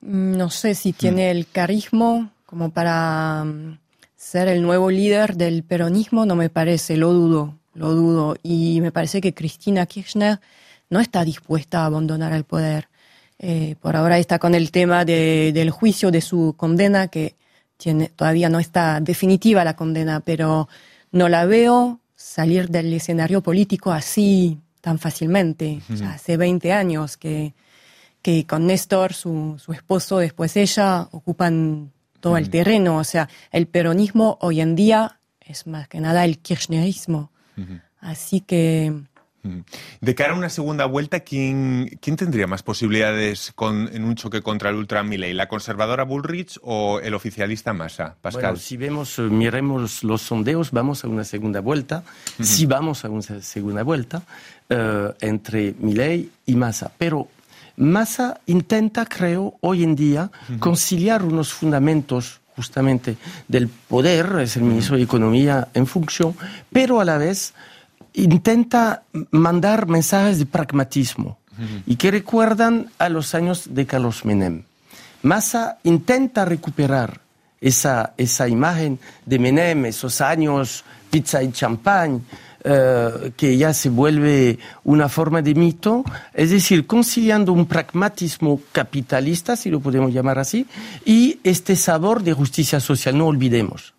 Mm, 0.00 0.36
No 0.36 0.50
sé 0.50 0.74
si 0.74 0.92
tiene 0.92 1.30
el 1.30 1.46
carisma 1.46 2.30
como 2.44 2.70
para 2.70 3.44
mm, 3.44 3.78
ser 4.16 4.48
el 4.48 4.62
nuevo 4.62 4.90
líder 4.90 5.36
del 5.36 5.62
peronismo, 5.62 6.26
no 6.26 6.36
me 6.36 6.48
parece, 6.48 6.96
lo 6.96 7.12
dudo, 7.12 7.54
lo 7.74 7.92
dudo. 7.94 8.36
Y 8.42 8.80
me 8.80 8.92
parece 8.92 9.20
que 9.20 9.34
Cristina 9.34 9.86
Kirchner 9.86 10.40
no 10.90 11.00
está 11.00 11.24
dispuesta 11.24 11.82
a 11.82 11.86
abandonar 11.86 12.32
el 12.32 12.44
poder. 12.44 12.88
Eh, 13.38 13.74
por 13.80 13.96
ahora 13.96 14.18
está 14.18 14.38
con 14.38 14.54
el 14.54 14.70
tema 14.70 15.04
de- 15.04 15.50
del 15.52 15.70
juicio 15.70 16.10
de 16.10 16.20
su 16.22 16.54
condena, 16.56 17.08
que 17.08 17.34
tiene, 17.76 18.08
todavía 18.08 18.48
no 18.48 18.58
está 18.60 19.00
definitiva 19.00 19.62
la 19.64 19.76
condena, 19.76 20.20
pero 20.20 20.68
no 21.12 21.28
la 21.28 21.44
veo 21.44 22.00
salir 22.14 22.70
del 22.70 22.92
escenario 22.94 23.42
político 23.42 23.92
así 23.92 24.58
tan 24.80 24.98
fácilmente. 24.98 25.80
Hace 26.06 26.36
20 26.38 26.72
años 26.72 27.16
que, 27.18 27.52
que 28.26 28.44
con 28.44 28.66
Néstor, 28.66 29.12
su, 29.12 29.54
su 29.56 29.72
esposo, 29.72 30.18
después 30.18 30.56
ella, 30.56 31.06
ocupan 31.12 31.92
todo 32.18 32.36
el 32.36 32.50
terreno. 32.50 32.96
O 32.96 33.04
sea, 33.04 33.28
el 33.52 33.68
peronismo 33.68 34.36
hoy 34.40 34.60
en 34.60 34.74
día 34.74 35.20
es 35.38 35.68
más 35.68 35.86
que 35.86 36.00
nada 36.00 36.24
el 36.24 36.40
kirchnerismo. 36.40 37.30
Así 38.00 38.40
que 38.40 38.92
de 40.00 40.14
cara 40.16 40.32
a 40.32 40.36
una 40.36 40.48
segunda 40.48 40.86
vuelta, 40.86 41.20
¿quién, 41.20 41.98
quién 42.00 42.16
tendría 42.16 42.48
más 42.48 42.64
posibilidades 42.64 43.52
con, 43.54 43.88
en 43.94 44.02
un 44.02 44.16
choque 44.16 44.42
contra 44.42 44.70
el 44.70 44.76
Ultra 44.76 45.04
Milley? 45.04 45.32
¿La 45.32 45.46
conservadora 45.46 46.02
Bullrich 46.02 46.58
o 46.62 46.98
el 46.98 47.14
oficialista 47.14 47.72
Massa? 47.72 48.16
Pascal. 48.20 48.42
Bueno, 48.42 48.56
si 48.56 48.76
vemos, 48.76 49.20
eh, 49.20 49.22
miremos 49.22 50.02
los 50.02 50.22
sondeos, 50.22 50.72
vamos 50.72 51.04
a 51.04 51.08
una 51.08 51.22
segunda 51.22 51.60
vuelta. 51.60 52.02
Si 52.42 52.66
vamos 52.66 53.04
a 53.04 53.08
una 53.08 53.22
segunda 53.22 53.84
vuelta 53.84 54.22
eh, 54.68 55.12
entre 55.20 55.76
Milley 55.78 56.28
y 56.44 56.56
Massa. 56.56 56.90
Pero 56.98 57.28
Massa 57.76 58.40
intenta, 58.46 59.04
creo, 59.04 59.56
hoy 59.60 59.84
en 59.84 59.94
día 59.94 60.30
conciliar 60.58 61.22
unos 61.22 61.52
fundamentos 61.52 62.40
justamente 62.56 63.18
del 63.48 63.68
poder, 63.68 64.38
es 64.40 64.56
el 64.56 64.62
ministro 64.62 64.96
de 64.96 65.02
Economía 65.02 65.68
en 65.74 65.86
función, 65.86 66.34
pero 66.72 67.00
a 67.00 67.04
la 67.04 67.18
vez 67.18 67.52
intenta 68.14 69.02
mandar 69.30 69.86
mensajes 69.86 70.38
de 70.38 70.46
pragmatismo. 70.46 71.38
Y 71.86 71.96
que 71.96 72.10
recuerdan 72.10 72.90
a 72.98 73.08
los 73.08 73.34
años 73.34 73.74
de 73.74 73.86
Carlos 73.86 74.26
Menem. 74.26 74.64
Massa 75.22 75.78
intenta 75.84 76.44
recuperar 76.44 77.20
esa, 77.62 78.12
esa 78.18 78.46
imagen 78.46 78.98
de 79.24 79.38
Menem, 79.38 79.86
esos 79.86 80.20
años, 80.20 80.84
pizza 81.10 81.42
y 81.42 81.50
champán, 81.52 82.22
eh, 82.68 83.30
que 83.36 83.56
ya 83.56 83.72
se 83.72 83.90
vuelve 83.90 84.58
una 84.82 85.08
forma 85.08 85.40
de 85.40 85.54
mito, 85.54 86.04
es 86.34 86.50
decir, 86.50 86.84
conciliando 86.84 87.52
un 87.52 87.66
pragmatismo 87.66 88.60
capitalista, 88.72 89.54
si 89.54 89.70
lo 89.70 89.78
podemos 89.78 90.12
llamar 90.12 90.40
así, 90.40 90.66
y 91.04 91.38
este 91.44 91.76
sabor 91.76 92.24
de 92.24 92.32
justicia 92.32 92.80
social. 92.80 93.16
No 93.16 93.28
olvidemos 93.28 93.94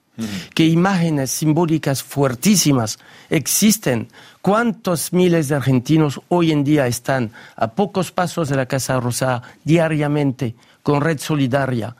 que 0.53 0.65
imágenes 0.65 1.31
simbólicas 1.31 2.03
fuertísimas 2.03 2.99
existen. 3.29 4.09
¿Cuántos 4.41 5.13
miles 5.13 5.47
de 5.47 5.55
argentinos 5.55 6.19
hoy 6.27 6.51
en 6.51 6.65
día 6.65 6.87
están 6.87 7.31
a 7.55 7.71
pocos 7.71 8.11
pasos 8.11 8.49
de 8.49 8.57
la 8.57 8.65
Casa 8.65 8.99
Rosada 8.99 9.43
diariamente 9.63 10.55
con 10.83 10.99
red 10.99 11.19
solidaria? 11.19 11.95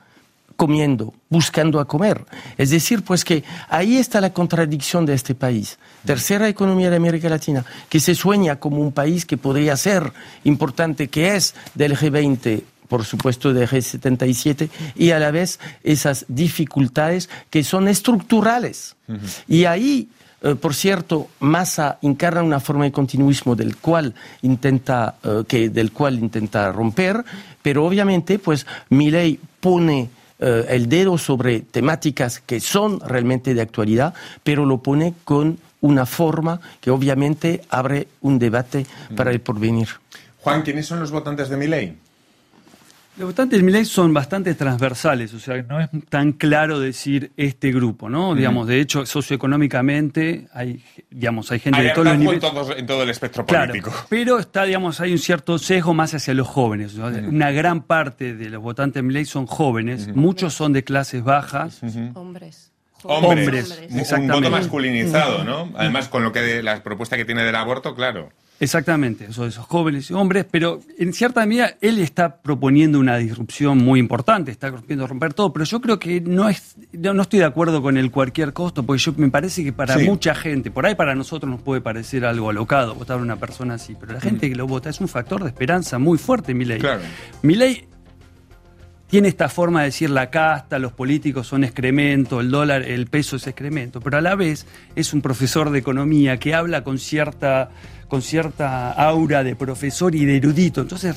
Comiendo, 0.58 1.14
buscando 1.30 1.78
a 1.78 1.86
comer. 1.86 2.24
Es 2.56 2.70
decir, 2.70 3.04
pues 3.04 3.24
que 3.24 3.44
ahí 3.68 3.96
está 3.96 4.20
la 4.20 4.32
contradicción 4.32 5.06
de 5.06 5.14
este 5.14 5.36
país. 5.36 5.78
Tercera 6.04 6.48
economía 6.48 6.90
de 6.90 6.96
América 6.96 7.28
Latina, 7.28 7.64
que 7.88 8.00
se 8.00 8.16
sueña 8.16 8.56
como 8.56 8.80
un 8.80 8.90
país 8.90 9.24
que 9.24 9.36
podría 9.36 9.76
ser 9.76 10.12
importante, 10.42 11.06
que 11.06 11.36
es 11.36 11.54
del 11.76 11.96
G20 11.96 12.64
por 12.88 13.04
supuesto, 13.04 13.52
de 13.52 13.68
G77, 13.68 14.70
y 14.96 15.10
a 15.10 15.18
la 15.18 15.30
vez 15.30 15.60
esas 15.84 16.24
dificultades 16.26 17.28
que 17.50 17.62
son 17.62 17.86
estructurales. 17.86 18.96
Y 19.46 19.66
ahí, 19.66 20.08
eh, 20.40 20.54
por 20.54 20.74
cierto, 20.74 21.28
Massa 21.38 21.98
encarna 22.00 22.42
una 22.42 22.60
forma 22.60 22.84
de 22.84 22.92
continuismo 22.92 23.54
del 23.54 23.76
cual 23.76 24.14
intenta, 24.40 25.16
eh, 25.22 25.44
que, 25.46 25.68
del 25.68 25.92
cual 25.92 26.18
intenta 26.18 26.72
romper, 26.72 27.22
pero 27.60 27.84
obviamente, 27.84 28.38
pues, 28.38 28.66
Milei 28.88 29.38
pone 29.60 30.08
eh, 30.40 30.66
el 30.68 30.88
dedo 30.88 31.18
sobre 31.18 31.60
temáticas 31.60 32.40
que 32.40 32.60
son 32.60 33.00
realmente 33.00 33.54
de 33.54 33.60
actualidad, 33.60 34.14
pero 34.42 34.64
lo 34.64 34.78
pone 34.78 35.14
con 35.24 35.58
una 35.80 36.06
forma 36.06 36.60
que 36.80 36.90
obviamente 36.90 37.62
abre 37.70 38.08
un 38.20 38.38
debate 38.38 38.86
para 39.16 39.30
el 39.30 39.40
porvenir. 39.40 39.88
Juan, 40.40 40.62
¿quiénes 40.62 40.86
son 40.86 41.00
los 41.00 41.10
votantes 41.10 41.48
de 41.48 41.56
Milei? 41.56 41.96
Los 43.18 43.30
votantes 43.30 43.60
Milei 43.64 43.84
son 43.84 44.14
bastante 44.14 44.54
transversales, 44.54 45.34
o 45.34 45.40
sea, 45.40 45.60
no 45.62 45.80
es 45.80 45.88
tan 46.08 46.32
claro 46.32 46.78
decir 46.78 47.32
este 47.36 47.72
grupo, 47.72 48.08
¿no? 48.08 48.36
Digamos, 48.36 48.68
de 48.68 48.80
hecho, 48.80 49.06
socioeconómicamente 49.06 50.46
hay, 50.52 50.84
digamos, 51.10 51.50
hay 51.50 51.58
gente 51.58 51.82
de 51.82 51.90
todos 51.90 52.06
los 52.06 52.18
niveles. 52.18 52.44
En 52.76 52.86
todo, 52.86 53.02
el 53.02 53.10
espectro 53.10 53.44
claro, 53.44 53.72
político. 53.72 53.92
Pero 54.08 54.38
está, 54.38 54.62
digamos, 54.64 55.00
hay 55.00 55.10
un 55.10 55.18
cierto 55.18 55.58
sesgo 55.58 55.94
más 55.94 56.14
hacia 56.14 56.32
los 56.32 56.46
jóvenes. 56.46 56.94
Una 56.94 57.50
gran 57.50 57.82
parte 57.82 58.34
de 58.34 58.50
los 58.50 58.62
votantes 58.62 58.94
del 58.94 59.04
Milei 59.04 59.24
son 59.24 59.46
jóvenes, 59.46 60.14
muchos 60.14 60.54
son 60.54 60.72
de 60.72 60.84
clases 60.84 61.24
bajas. 61.24 61.80
hombres. 62.14 62.70
Hombres, 63.04 63.70
Hombres, 63.70 64.12
un 64.12 64.26
voto 64.28 64.50
masculinizado, 64.50 65.44
¿no? 65.44 65.72
Además, 65.76 66.08
con 66.08 66.22
lo 66.22 66.30
que 66.30 66.62
la 66.62 66.82
propuesta 66.84 67.16
que 67.16 67.24
tiene 67.24 67.42
del 67.42 67.56
aborto, 67.56 67.96
claro. 67.96 68.30
Exactamente, 68.60 69.26
eso, 69.30 69.46
esos 69.46 69.64
jóvenes 69.66 70.10
y 70.10 70.14
hombres, 70.14 70.44
pero 70.50 70.80
en 70.98 71.12
cierta 71.12 71.46
medida 71.46 71.74
él 71.80 71.98
está 71.98 72.38
proponiendo 72.42 72.98
una 72.98 73.16
disrupción 73.16 73.78
muy 73.78 74.00
importante, 74.00 74.50
está 74.50 74.72
proponiendo 74.72 75.06
romper 75.06 75.32
todo, 75.32 75.52
pero 75.52 75.64
yo 75.64 75.80
creo 75.80 76.00
que 76.00 76.20
no 76.20 76.48
es, 76.48 76.74
no, 76.92 77.14
no 77.14 77.22
estoy 77.22 77.38
de 77.38 77.44
acuerdo 77.44 77.80
con 77.80 77.96
el 77.96 78.10
cualquier 78.10 78.52
costo, 78.52 78.82
porque 78.82 79.00
yo 79.00 79.12
me 79.16 79.30
parece 79.30 79.62
que 79.62 79.72
para 79.72 79.96
Sí. 79.96 80.04
mucha 80.04 80.34
gente, 80.34 80.72
por 80.72 80.86
ahí 80.86 80.96
para 80.96 81.14
nosotros 81.14 81.48
nos 81.48 81.62
puede 81.62 81.80
parecer 81.80 82.24
algo 82.24 82.50
alocado 82.50 82.96
votar 82.96 83.20
a 83.20 83.22
una 83.22 83.36
persona 83.36 83.74
así, 83.74 83.94
pero 83.98 84.12
la 84.14 84.20
gente 84.20 84.48
que 84.48 84.56
lo 84.56 84.66
vota 84.66 84.90
es 84.90 85.00
un 85.00 85.06
factor 85.08 85.40
de 85.44 85.50
esperanza 85.50 85.98
muy 86.00 86.18
fuerte, 86.18 86.52
Milei. 86.52 86.80
Claro. 86.80 87.02
Milei 87.42 87.86
tiene 89.08 89.28
esta 89.28 89.48
forma 89.48 89.80
de 89.80 89.86
decir 89.86 90.10
la 90.10 90.28
casta, 90.30 90.78
los 90.78 90.92
políticos 90.92 91.46
son 91.46 91.64
excremento, 91.64 92.40
el 92.40 92.50
dólar, 92.50 92.82
el 92.82 93.06
peso 93.06 93.36
es 93.36 93.46
excremento, 93.46 94.00
pero 94.00 94.18
a 94.18 94.20
la 94.20 94.34
vez 94.34 94.66
es 94.96 95.14
un 95.14 95.22
profesor 95.22 95.70
de 95.70 95.78
economía 95.78 96.38
que 96.38 96.54
habla 96.54 96.84
con 96.84 96.98
cierta, 96.98 97.70
con 98.08 98.22
cierta 98.22 98.90
aura 98.92 99.44
de 99.44 99.54
profesor 99.54 100.14
y 100.14 100.24
de 100.24 100.36
erudito. 100.38 100.80
Entonces 100.80 101.14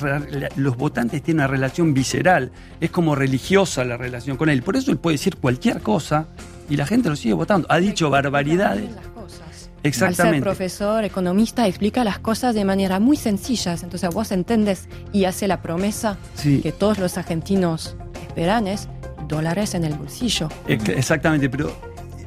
los 0.56 0.76
votantes 0.76 1.22
tienen 1.22 1.40
una 1.40 1.46
relación 1.48 1.94
visceral, 1.94 2.52
es 2.80 2.90
como 2.90 3.14
religiosa 3.14 3.82
la 3.84 3.96
relación 3.96 4.36
con 4.36 4.48
él. 4.50 4.62
Por 4.62 4.76
eso 4.76 4.90
él 4.90 4.98
puede 4.98 5.14
decir 5.14 5.36
cualquier 5.36 5.80
cosa 5.80 6.26
y 6.68 6.76
la 6.76 6.86
gente 6.86 7.08
lo 7.08 7.16
sigue 7.16 7.34
votando. 7.34 7.66
Ha 7.70 7.78
dicho 7.78 8.10
barbaridades. 8.10 8.90
Cosas. 9.14 9.40
Al 9.42 9.92
ser 9.92 10.08
Exactamente. 10.10 10.42
profesor, 10.42 11.02
economista, 11.04 11.66
explica 11.66 12.04
las 12.04 12.18
cosas 12.18 12.54
de 12.54 12.64
manera 12.64 13.00
muy 13.00 13.16
sencilla. 13.16 13.74
Entonces 13.82 14.10
vos 14.10 14.30
entendés 14.30 14.88
y 15.12 15.24
hace 15.24 15.48
la 15.48 15.60
promesa 15.62 16.18
Sí. 16.34 16.60
que 16.60 16.72
todos 16.72 16.98
los 16.98 17.16
argentinos 17.18 17.96
esperan 18.20 18.68
es 18.68 18.88
dólares 19.28 19.74
en 19.74 19.84
el 19.84 19.94
bolsillo. 19.94 20.48
Ex- 20.68 20.88
Exactamente, 20.90 21.48
pero 21.48 21.74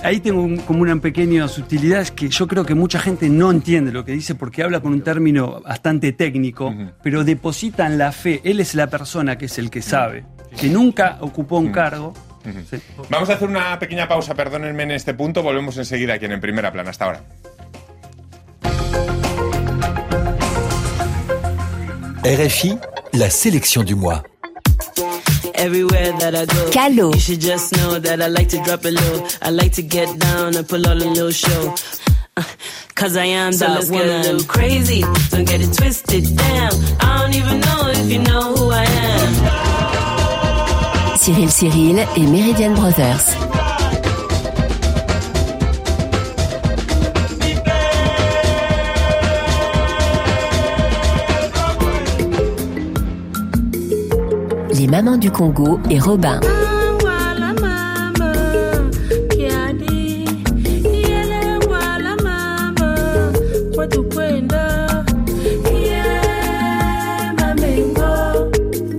ahí 0.03 0.19
tengo 0.19 0.41
un- 0.41 0.57
como 0.57 0.81
una 0.81 0.95
pequeña 0.99 1.47
sutilidad, 1.47 2.01
es 2.01 2.11
que 2.11 2.29
yo 2.29 2.47
creo 2.47 2.65
que 2.65 2.75
mucha 2.75 2.99
gente 2.99 3.29
no 3.29 3.51
entiende 3.51 3.91
lo 3.91 4.03
que 4.05 4.11
dice 4.11 4.35
porque 4.35 4.63
habla 4.63 4.79
con 4.79 4.93
un 4.93 5.01
término 5.01 5.61
bastante 5.61 6.11
técnico, 6.13 6.73
pero 7.03 7.23
depositan 7.23 7.97
la 7.97 8.11
fe. 8.11 8.41
Él 8.43 8.59
es 8.59 8.75
la 8.75 8.87
persona 8.87 9.37
que 9.37 9.45
es 9.45 9.57
el 9.57 9.69
que 9.69 9.81
sabe, 9.81 10.25
que 10.59 10.67
nunca 10.69 11.17
ocupó 11.21 11.57
un 11.59 11.71
cargo. 11.71 12.13
Sí. 12.69 12.77
Vamos 13.09 13.29
a 13.29 13.33
hacer 13.33 13.47
una 13.49 13.77
pequeña 13.79 14.07
pausa, 14.07 14.35
perdónenme 14.35 14.83
en 14.83 14.91
este 14.91 15.13
punto, 15.15 15.41
volvemos 15.41 15.77
enseguida 15.77 16.13
aquí 16.13 16.25
en 16.25 16.33
En 16.33 16.41
Primera 16.41 16.71
Plana. 16.71 16.91
Hasta 16.91 17.05
ahora. 17.05 17.23
RFI, 22.23 22.77
la 23.13 23.29
sélection 23.29 23.85
du 23.85 23.95
mois. 23.95 24.21
Everywhere 25.57 26.11
that 26.19 26.35
I 26.35 26.45
go, 26.45 26.69
Calo. 26.71 27.13
you 27.13 27.19
should 27.19 27.39
just 27.41 27.75
know 27.77 27.99
that 27.99 28.21
I 28.21 28.27
like 28.27 28.49
to 28.49 28.61
drop 28.63 28.85
it 28.85 28.93
low. 28.93 29.27
I 29.41 29.49
like 29.51 29.71
to 29.73 29.81
get 29.81 30.19
down 30.19 30.55
and 30.55 30.67
pull 30.67 30.85
on 30.87 30.97
a 30.97 31.05
little 31.05 31.31
show. 31.31 31.75
Uh, 32.37 32.43
Cause 32.95 33.15
I 33.17 33.25
am 33.25 33.51
So 33.53 33.67
let's 33.67 33.89
woman. 33.89 34.07
get 34.07 34.25
a 34.25 34.31
little 34.33 34.47
crazy, 34.47 35.01
don't 35.31 35.45
get 35.47 35.61
it 35.61 35.73
twisted. 35.75 36.25
Damn, 36.35 36.71
I 36.99 37.19
don't 37.21 37.35
even 37.35 37.59
know 37.61 37.87
if 37.87 38.09
you 38.11 38.19
know 38.19 38.55
who 38.55 38.69
I 38.71 38.83
am. 38.85 39.35
Cyril 41.17 41.49
Cyril 41.49 41.99
et 41.99 42.17
Meridian 42.17 42.73
Brothers. 42.75 43.35
Les 54.77 54.87
mamans 54.87 55.15
du 55.17 55.31
Congo 55.31 55.79
et 55.89 55.99
Robin. 55.99 56.37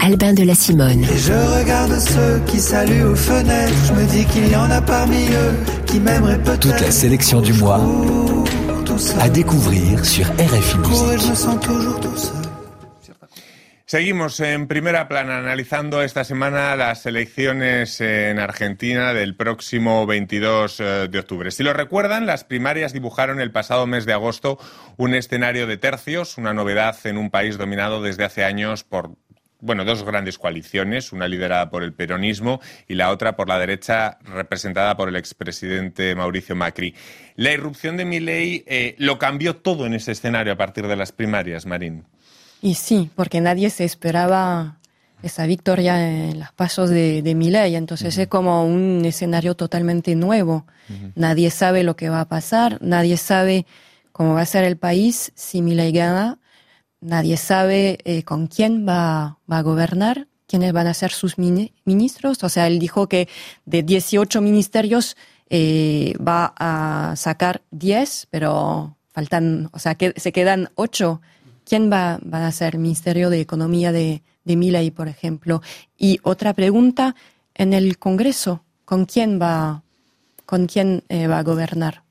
Albin 0.01 0.33
de 0.33 0.45
la 0.45 0.55
Simone. 0.55 1.03
Et 1.03 1.19
je 1.19 1.33
regarde 1.33 1.99
ceux 1.99 2.41
qui 2.47 2.59
saluent 2.59 3.05
aux 3.05 3.15
fenêtres. 3.15 3.73
Je 3.89 3.93
me 3.93 4.07
dis 4.07 4.25
qu'il 4.25 4.49
y 4.49 4.57
en 4.57 4.71
a 4.71 4.81
parmi 4.81 5.27
eux 5.27 5.55
qui 5.85 6.01
m'aimeraient 6.01 6.39
peut-être. 6.43 6.61
Toute 6.61 6.81
la 6.81 6.91
sélection 6.91 7.43
du 7.43 7.53
mois 7.53 7.81
à 9.21 9.29
découvrir 9.29 10.07
sur 10.07 10.25
RFI 10.25 10.79
Musique. 10.79 12.36
Seguimos 13.97 14.41
en 14.41 14.67
primera 14.69 15.09
plana 15.09 15.39
analizando 15.39 16.03
esta 16.03 16.23
semana 16.23 16.77
las 16.77 17.07
elecciones 17.07 17.99
en 18.03 18.39
Argentina 18.39 19.15
del 19.15 19.37
próximo 19.37 20.05
22 20.05 20.81
eh, 20.81 21.09
de 21.09 21.19
octubre. 21.19 21.51
Si 21.51 21.63
lo 21.63 21.73
recuerdan, 21.73 22.27
las 22.27 22.45
primarias 22.45 22.93
dibujaron 22.93 23.41
el 23.41 23.53
pasado 23.53 23.87
mes 23.87 24.05
de 24.05 24.13
agosto 24.13 24.59
un 24.99 25.15
escenario 25.15 25.67
de 25.67 25.79
tercios, 25.79 26.37
una 26.37 26.53
novedad 26.53 26.95
en 27.05 27.17
un 27.17 27.31
país 27.31 27.57
dominado 27.57 28.03
desde 28.03 28.25
hace 28.25 28.45
años 28.45 28.85
por 28.85 29.13
bueno, 29.61 29.87
dos 29.87 30.05
grandes 30.05 30.37
coaliciones, 30.37 31.13
una 31.15 31.27
liderada 31.27 31.71
por 31.71 31.83
el 31.83 31.95
peronismo 31.95 32.61
y 32.87 32.97
la 32.97 33.11
otra 33.11 33.35
por 33.35 33.49
la 33.49 33.59
derecha 33.59 34.19
representada 34.25 34.95
por 34.99 35.09
el 35.09 35.17
expresidente 35.17 36.15
Mauricio 36.15 36.55
Macri. 36.55 36.95
La 37.37 37.51
irrupción 37.51 37.97
de 37.97 38.05
Milei 38.05 38.63
eh, 38.67 38.95
lo 38.99 39.19
cambió 39.19 39.57
todo 39.57 39.87
en 39.87 39.95
ese 39.95 40.13
escenario 40.13 40.53
a 40.53 40.57
partir 40.57 40.87
de 40.87 40.97
las 40.97 41.13
primarias, 41.13 41.65
Marín. 41.65 42.05
Y 42.67 42.75
sí, 42.75 43.11
porque 43.15 43.41
nadie 43.41 43.71
se 43.71 43.85
esperaba 43.85 44.81
esa 45.23 45.47
victoria 45.47 46.05
en 46.05 46.41
los 46.41 46.51
pasos 46.51 46.91
de, 46.91 47.23
de 47.23 47.35
Milei, 47.37 47.77
entonces 47.77 48.19
es 48.19 48.27
como 48.27 48.65
un 48.65 49.05
escenario 49.05 49.55
totalmente 49.55 50.17
nuevo. 50.17 50.67
Nadie 51.15 51.51
sabe 51.51 51.85
lo 51.85 51.95
que 51.95 52.09
va 52.09 52.23
a 52.23 52.29
pasar, 52.29 52.79
nadie 52.83 53.19
sabe 53.19 53.67
cómo 54.11 54.35
va 54.35 54.41
a 54.41 54.47
ser 54.47 54.65
el 54.65 54.77
país 54.77 55.31
si 55.37 55.63
Milei 55.63 55.93
gana 55.93 56.41
Nadie 57.01 57.37
sabe 57.37 57.99
eh, 58.05 58.25
con 58.25 58.49
quién 58.49 58.85
va, 58.85 59.39
va, 59.49 59.59
a 59.59 59.63
gobernar, 59.63 60.27
quiénes 60.49 60.73
van 60.73 60.89
a 60.89 60.95
ser 60.95 61.13
sus 61.13 61.37
ministros. 61.39 62.43
O 62.43 62.49
sea, 62.49 62.67
él 62.67 62.81
dijo 62.81 63.09
que 63.09 63.29
de 63.65 63.85
18 63.85 64.41
ministerios 64.41 65.17
eh, 65.51 66.15
va 66.19 66.53
a 66.59 67.15
sacar 67.15 67.63
10, 67.71 68.27
pero 68.29 68.97
faltan, 69.13 69.71
o 69.73 69.79
sea, 69.79 69.95
que 69.95 70.15
se 70.17 70.33
quedan 70.33 70.71
8. 70.75 71.21
¿Quién 71.69 71.91
va, 71.91 72.21
va 72.33 72.47
a 72.47 72.53
ser 72.53 72.75
el 72.75 72.81
Ministerio 72.81 73.29
de 73.29 73.41
Economía 73.41 73.91
de, 73.91 74.23
de 74.45 74.57
Milei, 74.57 74.93
por 74.93 75.09
ejemplo? 75.09 75.63
Y 75.99 76.21
otra 76.23 76.55
pregunta, 76.55 77.17
en 77.57 77.75
el 77.75 77.99
Congreso, 77.99 78.63
¿con 78.85 79.05
quién 79.05 79.41
va, 79.43 79.83
con 80.47 80.67
quién, 80.67 81.03
eh, 81.09 81.27
va 81.27 81.39
a 81.39 81.43
gobernar? 81.43 82.03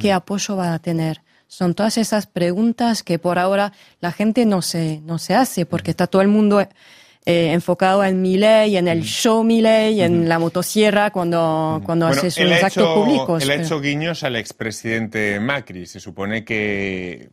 ¿Qué 0.00 0.12
apoyo 0.12 0.56
va 0.56 0.72
a 0.72 0.78
tener? 0.78 1.20
Son 1.46 1.74
todas 1.74 1.98
esas 1.98 2.26
preguntas 2.26 3.02
que 3.02 3.18
por 3.18 3.38
ahora 3.38 3.72
la 4.00 4.12
gente 4.12 4.46
no 4.46 4.62
se, 4.62 5.00
no 5.04 5.18
se 5.18 5.34
hace 5.34 5.66
porque 5.66 5.90
está 5.90 6.06
todo 6.06 6.22
el 6.22 6.28
mundo 6.28 6.58
eh, 6.60 7.52
enfocado 7.52 8.02
en 8.02 8.20
mi 8.20 8.36
ley, 8.38 8.78
en 8.78 8.88
el 8.88 9.02
show 9.02 9.44
mi 9.44 9.60
ley, 9.60 10.00
en 10.00 10.28
la 10.28 10.38
motosierra 10.38 11.10
cuando, 11.10 11.82
cuando 11.84 12.06
hace 12.06 12.30
sus 12.30 12.50
actos 12.50 12.94
públicos. 12.94 13.42
Él 13.42 13.50
ha 13.50 13.54
hecho 13.56 13.80
guiños 13.80 14.24
al 14.24 14.36
expresidente 14.36 15.38
Macri. 15.38 15.86
Se 15.86 16.00
supone 16.00 16.44
que, 16.44 17.28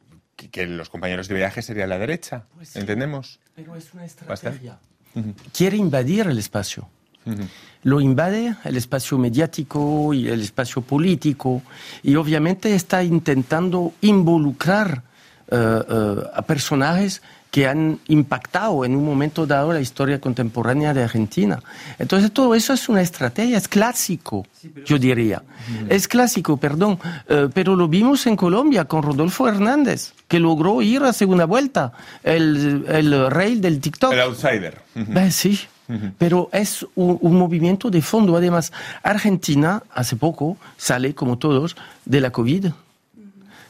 que, 0.50 0.68
los 0.68 0.90
compañeros 0.90 1.28
de 1.28 1.36
viaje 1.36 1.62
serían 1.62 1.90
la 1.90 1.98
derecha. 1.98 2.46
Pues 2.56 2.76
¿Entendemos? 2.76 3.40
Pero 3.56 3.76
es 3.76 3.94
una 3.94 4.06
estrategia. 4.06 4.78
Quiere 5.54 5.78
invadir 5.78 6.28
el 6.28 6.38
espacio. 6.38 6.90
Lo 7.84 8.02
invade 8.02 8.56
el 8.64 8.78
espacio 8.78 9.18
mediático 9.18 10.14
y 10.14 10.28
el 10.28 10.42
espacio 10.42 10.82
político 10.82 11.62
y 12.02 12.16
obviamente 12.16 12.74
está 12.74 13.04
intentando 13.04 13.94
involucrar 14.02 15.04
uh, 15.52 15.56
uh, 15.56 16.22
a 16.34 16.42
personajes 16.44 17.22
que 17.52 17.68
han 17.68 18.00
impactado 18.08 18.86
en 18.86 18.96
un 18.96 19.06
momento 19.06 19.46
dado 19.46 19.74
la 19.74 19.82
historia 19.82 20.22
contemporánea 20.22 20.94
de 20.94 21.04
Argentina. 21.04 21.60
Entonces 22.00 22.32
todo 22.32 22.56
eso 22.56 22.74
es 22.74 22.88
una 22.88 23.02
estrategia, 23.02 23.58
es 23.58 23.68
clásico, 23.68 24.48
sí, 24.54 24.74
yo 24.86 24.98
diría. 24.98 25.44
Es 25.90 26.08
clásico, 26.08 26.56
perdón, 26.56 26.98
uh, 27.30 27.50
pero 27.54 27.76
lo 27.76 27.90
vimos 27.90 28.26
en 28.26 28.38
Colombia 28.38 28.86
con 28.86 29.04
Rodolfo 29.04 29.50
Hernández, 29.50 30.14
que 30.30 30.40
logró 30.40 30.82
ir 30.82 31.04
a 31.04 31.12
segunda 31.12 31.44
vuelta, 31.44 31.92
el, 32.24 32.86
el 32.88 33.30
rey 33.30 33.60
del 33.60 33.82
TikTok. 33.82 34.14
El 34.14 34.22
outsider. 34.22 34.82
Ben, 34.96 35.32
sí. 35.32 35.60
Pero 36.18 36.50
es 36.54 36.88
un, 36.96 37.18
un, 37.20 37.38
movimiento 37.38 37.90
de 37.90 38.02
fondo. 38.02 38.38
Además, 38.38 38.72
Argentina 39.04 39.84
hace 39.94 40.16
poco 40.16 40.56
sale, 40.78 41.14
como 41.14 41.38
todos, 41.38 41.76
de 42.06 42.22
la 42.22 42.32
COVID. 42.32 42.68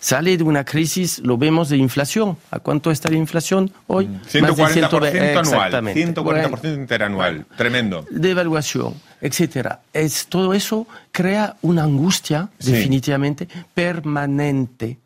Sale 0.02 0.36
de 0.36 0.44
una 0.44 0.66
crisis, 0.66 1.20
lo 1.20 1.38
vemos, 1.38 1.70
de 1.70 1.78
inflación. 1.78 2.36
¿A 2.50 2.58
cuánto 2.58 2.90
está 2.90 3.08
la 3.10 3.18
inflación 3.18 3.72
hoy? 3.86 4.10
140% 4.32 4.58
Más 4.58 4.74
de 5.14 5.38
anual. 5.38 5.72
140% 5.72 6.24
bueno, 6.24 6.50
interanual. 6.64 7.34
Bueno, 7.36 7.46
Tremendo. 7.56 8.06
Devaluación, 8.10 8.96
etcétera. 9.22 9.82
Es, 9.94 10.26
todo 10.26 10.56
eso 10.56 10.88
crea 11.12 11.56
una 11.62 11.84
angustia, 11.84 12.50
sí. 12.58 12.72
definitivamente, 12.72 13.48
permanente. 13.76 14.98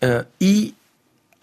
Uh, 0.00 0.24
y 0.38 0.74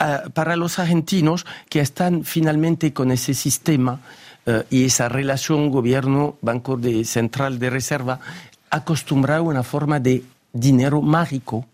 uh, 0.02 0.32
para 0.32 0.56
los 0.56 0.80
argentinos 0.80 1.46
que 1.70 1.82
están 1.82 2.26
finalmente 2.26 2.91
con 2.91 3.12
ese 3.12 3.36
sistema, 3.36 4.02
Uh, 4.48 4.62
y 4.70 4.86
esa 4.86 5.10
relación 5.10 5.72
gobierno-banco 5.72 6.78
de 6.78 7.04
central 7.04 7.58
de 7.58 7.72
reserva 7.72 8.20
acostumbrado 8.70 9.41
a 9.41 9.48
una 9.48 9.63
forma 9.63 10.00
de 10.00 10.24
dinero 10.54 11.02
mágico. 11.02 11.65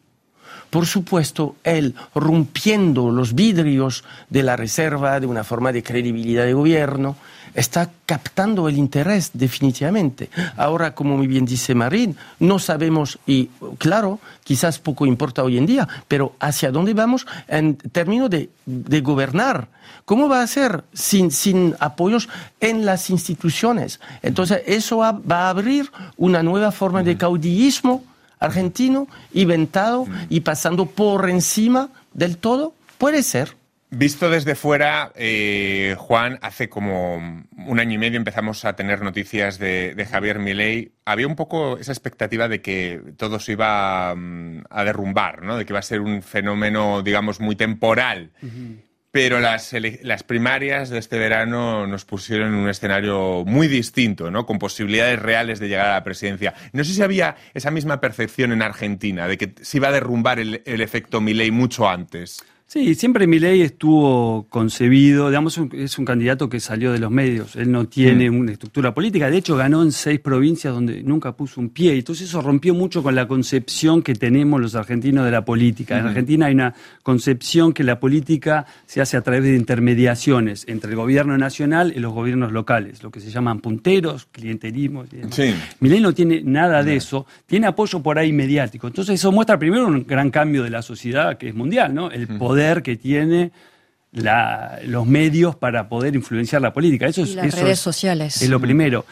Por 0.72 0.86
supuesto, 0.86 1.58
él 1.66 1.96
rompiendo 2.16 3.12
los 3.12 3.36
vidrios 3.36 4.06
de 4.30 4.42
la 4.42 4.56
reserva 4.56 5.20
de 5.20 5.28
una 5.28 5.44
forma 5.44 5.74
de 5.74 5.84
credibilidad 5.84 6.46
de 6.46 6.54
gobierno, 6.54 7.18
está 7.54 7.92
captando 8.06 8.70
el 8.70 8.78
interés 8.78 9.32
definitivamente. 9.34 10.30
Ahora, 10.56 10.96
como 10.96 11.18
muy 11.18 11.28
bien 11.28 11.46
dice 11.46 11.76
Marín, 11.76 12.16
no 12.40 12.58
sabemos, 12.58 13.20
y 13.28 13.50
claro, 13.78 14.20
quizás 14.46 14.80
poco 14.80 15.06
importa 15.06 15.44
hoy 15.44 15.58
en 15.58 15.66
día, 15.66 15.86
pero 16.08 16.36
hacia 16.40 16.72
dónde 16.72 16.94
vamos 16.94 17.28
en 17.50 17.76
términos 17.76 18.30
de, 18.30 18.50
de 18.66 19.02
gobernar. 19.02 19.68
¿Cómo 20.06 20.30
va 20.30 20.42
a 20.42 20.48
ser 20.48 20.86
sin, 20.94 21.32
sin, 21.32 21.76
apoyos 21.80 22.30
en 22.62 22.86
las 22.86 23.10
instituciones? 23.10 24.00
Entonces, 24.22 24.62
eso 24.66 24.98
va, 24.98 25.12
va 25.12 25.48
a 25.48 25.50
abrir 25.50 25.92
una 26.16 26.42
nueva 26.42 26.72
forma 26.72 27.04
de 27.04 27.18
caudillismo 27.18 28.06
argentino 28.42 29.08
inventado 29.34 30.06
y 30.28 30.42
pasando 30.42 30.88
por 30.88 31.30
encima 31.30 31.90
del 32.14 32.38
todo. 32.38 32.74
Puede 32.98 33.24
ser. 33.24 33.56
Visto 33.94 34.30
desde 34.30 34.56
fuera, 34.56 35.12
eh, 35.16 35.96
Juan, 35.98 36.40
hace 36.42 36.70
como 36.70 37.18
un 37.18 37.80
año 37.80 37.96
y 37.96 37.98
medio 37.98 38.18
empezamos 38.18 38.64
a 38.64 38.74
tener 38.74 39.02
noticias 39.02 39.60
de, 39.60 39.96
de, 39.96 40.06
Javier 40.06 40.40
Milei. 40.40 40.94
Había 41.04 41.28
un 41.28 41.36
poco 41.36 41.78
esa 41.78 41.92
expectativa 41.92 42.48
de 42.48 42.62
que 42.62 43.02
todo 43.18 43.38
se 43.38 43.52
iba 43.52 44.14
um, 44.14 44.64
a 44.70 44.86
derrumbar, 44.86 45.44
¿no? 45.44 45.58
De 45.58 45.66
que 45.66 45.74
iba 45.74 45.80
a 45.80 45.84
ser 45.84 46.00
un 46.00 46.22
fenómeno, 46.22 47.02
digamos, 47.02 47.42
muy 47.42 47.58
temporal. 47.58 48.32
Uh 48.42 48.46
-huh. 48.46 48.78
Pero 49.12 49.42
las, 49.42 49.74
las, 50.04 50.24
primarias 50.24 50.90
de 50.90 50.98
este 50.98 51.20
verano 51.20 51.86
nos 51.86 52.06
pusieron 52.06 52.54
en 52.54 52.56
un 52.56 52.70
escenario 52.70 53.44
muy 53.46 53.68
distinto, 53.68 54.32
¿no? 54.32 54.46
Con 54.46 54.58
posibilidades 54.58 55.20
reales 55.20 55.60
de 55.60 55.68
llegar 55.68 55.88
a 55.88 55.94
la 55.96 56.04
presidencia. 56.06 56.54
No 56.72 56.86
sé 56.86 56.94
si 56.94 57.02
había 57.02 57.36
esa 57.54 57.72
misma 57.72 58.00
percepción 58.00 58.54
en 58.54 58.62
Argentina, 58.62 59.28
de 59.28 59.38
que 59.38 59.54
se 59.62 59.78
iba 59.78 59.90
a 59.90 59.92
derrumbar 59.92 60.40
el, 60.40 60.62
el 60.66 60.80
efecto 60.80 61.20
Milei 61.20 61.52
mucho 61.52 61.90
antes. 61.90 62.42
Sí, 62.74 62.96
siempre 62.96 63.28
Milei 63.28 63.64
estuvo 63.64 64.46
concebido, 64.48 65.28
digamos, 65.28 65.60
es 65.74 65.98
un 65.98 66.06
candidato 66.06 66.48
que 66.48 66.62
salió 66.62 66.94
de 66.94 67.00
los 67.00 67.12
medios, 67.12 67.58
él 67.58 67.70
no 67.70 67.84
tiene 67.84 68.32
mm. 68.32 68.40
una 68.40 68.54
estructura 68.54 68.94
política, 68.94 69.30
de 69.30 69.36
hecho 69.36 69.58
ganó 69.58 69.84
en 69.84 69.92
seis 69.92 70.22
provincias 70.22 70.74
donde 70.74 71.04
nunca 71.04 71.34
puso 71.34 71.60
un 71.60 71.72
pie, 71.72 71.96
entonces 71.96 72.30
eso 72.30 72.40
rompió 72.42 72.74
mucho 72.74 73.04
con 73.04 73.14
la 73.14 73.28
concepción 73.28 74.02
que 74.02 74.16
tenemos 74.16 74.62
los 74.62 74.76
argentinos 74.76 75.26
de 75.26 75.32
la 75.32 75.44
política. 75.44 75.98
En 75.98 76.06
mm. 76.06 76.08
Argentina 76.08 76.46
hay 76.46 76.54
una 76.54 76.74
concepción 77.04 77.74
que 77.74 77.84
la 77.84 78.00
política 78.00 78.66
se 78.86 79.02
hace 79.02 79.18
a 79.18 79.22
través 79.22 79.44
de 79.44 79.58
intermediaciones 79.58 80.64
entre 80.70 80.92
el 80.92 80.96
gobierno 80.96 81.38
nacional 81.38 81.92
y 81.94 82.00
los 82.00 82.14
gobiernos 82.14 82.54
locales, 82.54 83.04
lo 83.04 83.12
que 83.12 83.20
se 83.20 83.32
llaman 83.32 83.60
punteros, 83.60 84.30
clientelismo. 84.32 85.04
Sí. 85.32 85.54
Milei 85.82 86.00
no 86.00 86.14
tiene 86.14 86.42
nada 86.42 86.84
de 86.84 86.96
eso, 86.96 87.26
tiene 87.48 87.68
apoyo 87.68 88.02
por 88.02 88.18
ahí 88.18 88.32
mediático, 88.32 88.88
entonces 88.88 89.16
eso 89.16 89.30
muestra 89.34 89.60
primero 89.60 89.88
un 89.88 90.08
gran 90.08 90.32
cambio 90.32 90.64
de 90.64 90.70
la 90.70 90.82
sociedad 90.82 91.38
que 91.38 91.50
es 91.50 91.54
mundial, 91.54 91.94
¿no? 91.94 92.10
El 92.10 92.28
poder 92.30 92.61
que 92.84 92.96
tiene 92.96 93.52
la, 94.12 94.80
los 94.86 95.06
medios 95.08 95.56
para 95.56 95.88
poder 95.90 96.16
influenciar 96.16 96.62
la 96.62 96.74
política. 96.74 97.08
Eso 97.08 97.24
es, 97.24 97.32
y 97.32 97.36
las 97.36 97.48
eso 97.48 97.58
redes 97.58 97.74
es, 97.74 97.80
sociales. 97.80 98.42
Es 98.42 98.50
lo 98.50 98.60
primero. 98.60 99.06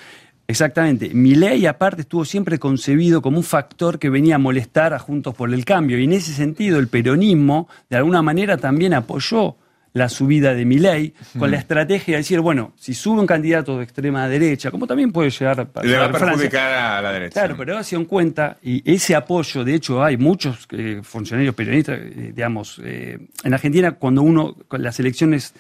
Exactamente. 0.47 1.11
Mi 1.13 1.35
ley, 1.35 1.67
aparte, 1.67 2.01
estuvo 2.01 2.25
siempre 2.25 2.57
concebido 2.57 3.21
como 3.21 3.37
un 3.37 3.43
factor 3.43 3.99
que 3.99 4.09
venía 4.09 4.35
a 4.35 4.39
molestar 4.39 4.93
a 4.95 4.99
Juntos 4.99 5.35
por 5.35 5.53
el 5.53 5.63
Cambio. 5.63 5.99
Y 5.99 6.05
en 6.05 6.13
ese 6.13 6.33
sentido, 6.33 6.79
el 6.79 6.87
peronismo, 6.87 7.67
de 7.87 7.97
alguna 7.97 8.23
manera, 8.23 8.57
también 8.57 8.95
apoyó 8.95 9.57
la 9.93 10.09
subida 10.09 10.53
de 10.53 10.65
Milei 10.65 11.13
con 11.37 11.49
la 11.51 11.57
estrategia 11.57 12.13
de 12.15 12.19
decir, 12.19 12.39
bueno, 12.39 12.73
si 12.75 12.93
sube 12.93 13.19
un 13.19 13.27
candidato 13.27 13.77
de 13.77 13.83
extrema 13.83 14.27
derecha, 14.27 14.71
como 14.71 14.85
también 14.87 15.11
puede 15.11 15.29
llegar 15.29 15.59
a 15.59 15.83
Le 15.83 15.97
va 15.97 16.05
a 16.05 16.11
perjudicar 16.11 16.73
a 16.73 17.01
la 17.01 17.11
derecha. 17.11 17.41
Claro, 17.41 17.55
pero 17.57 17.83
se 17.83 17.95
en 17.95 18.05
cuenta, 18.05 18.57
y 18.61 18.81
ese 18.91 19.15
apoyo, 19.15 19.63
de 19.63 19.75
hecho, 19.75 20.03
hay 20.03 20.17
muchos 20.17 20.67
eh, 20.71 21.01
funcionarios 21.03 21.55
peronistas, 21.55 21.99
eh, 21.99 22.31
digamos, 22.35 22.79
eh, 22.83 23.17
en 23.43 23.53
Argentina, 23.53 23.93
cuando 23.93 24.21
uno, 24.21 24.55
con 24.67 24.83
las 24.83 24.99
elecciones 24.99 25.53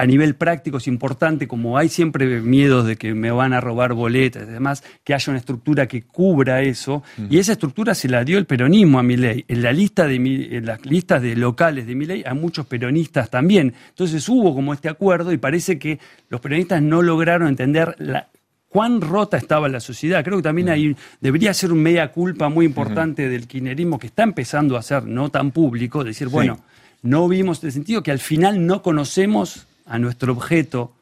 a 0.00 0.06
nivel 0.06 0.34
práctico 0.34 0.78
es 0.78 0.86
importante, 0.86 1.46
como 1.46 1.76
hay 1.76 1.90
siempre 1.90 2.40
miedos 2.40 2.86
de 2.86 2.96
que 2.96 3.12
me 3.12 3.30
van 3.30 3.52
a 3.52 3.60
robar 3.60 3.92
boletas 3.92 4.48
y 4.48 4.50
demás, 4.50 4.82
que 5.04 5.12
haya 5.12 5.30
una 5.30 5.38
estructura 5.38 5.86
que 5.86 6.04
cubra 6.04 6.62
eso. 6.62 7.02
Y 7.28 7.36
esa 7.36 7.52
estructura 7.52 7.94
se 7.94 8.08
la 8.08 8.24
dio 8.24 8.38
el 8.38 8.46
peronismo 8.46 8.98
a 8.98 9.02
Milei. 9.02 9.44
En, 9.46 9.62
la 9.62 9.74
lista 9.74 10.06
de, 10.06 10.14
en 10.14 10.64
las 10.64 10.86
listas 10.86 11.20
de 11.20 11.36
locales 11.36 11.86
de 11.86 11.94
Milei 11.94 12.24
hay 12.26 12.34
muchos 12.34 12.64
peronistas 12.64 13.28
también. 13.28 13.74
Entonces 13.90 14.26
hubo 14.30 14.54
como 14.54 14.72
este 14.72 14.88
acuerdo 14.88 15.34
y 15.34 15.36
parece 15.36 15.78
que 15.78 15.98
los 16.30 16.40
peronistas 16.40 16.80
no 16.80 17.02
lograron 17.02 17.48
entender 17.48 17.94
la, 17.98 18.28
cuán 18.70 19.02
rota 19.02 19.36
estaba 19.36 19.68
la 19.68 19.80
sociedad. 19.80 20.24
Creo 20.24 20.38
que 20.38 20.44
también 20.44 20.70
hay, 20.70 20.96
debería 21.20 21.52
ser 21.52 21.72
un 21.72 21.82
media 21.82 22.10
culpa 22.10 22.48
muy 22.48 22.64
importante 22.64 23.28
del 23.28 23.46
kirchnerismo 23.46 23.98
que 23.98 24.06
está 24.06 24.22
empezando 24.22 24.78
a 24.78 24.82
ser 24.82 25.04
no 25.04 25.28
tan 25.28 25.50
público, 25.50 26.04
decir, 26.04 26.28
bueno, 26.28 26.58
no 27.02 27.28
vimos 27.28 27.58
este 27.58 27.70
sentido, 27.70 28.02
que 28.02 28.12
al 28.12 28.18
final 28.18 28.64
no 28.64 28.80
conocemos 28.80 29.66
a 29.90 29.98
nuestro 29.98 30.32
objeto 30.32 30.94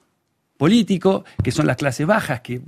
político, 0.57 1.24
que 1.44 1.53
son 1.53 1.66
las 1.66 1.77
clases 1.77 2.07
bajas, 2.07 2.40
que, 2.40 2.61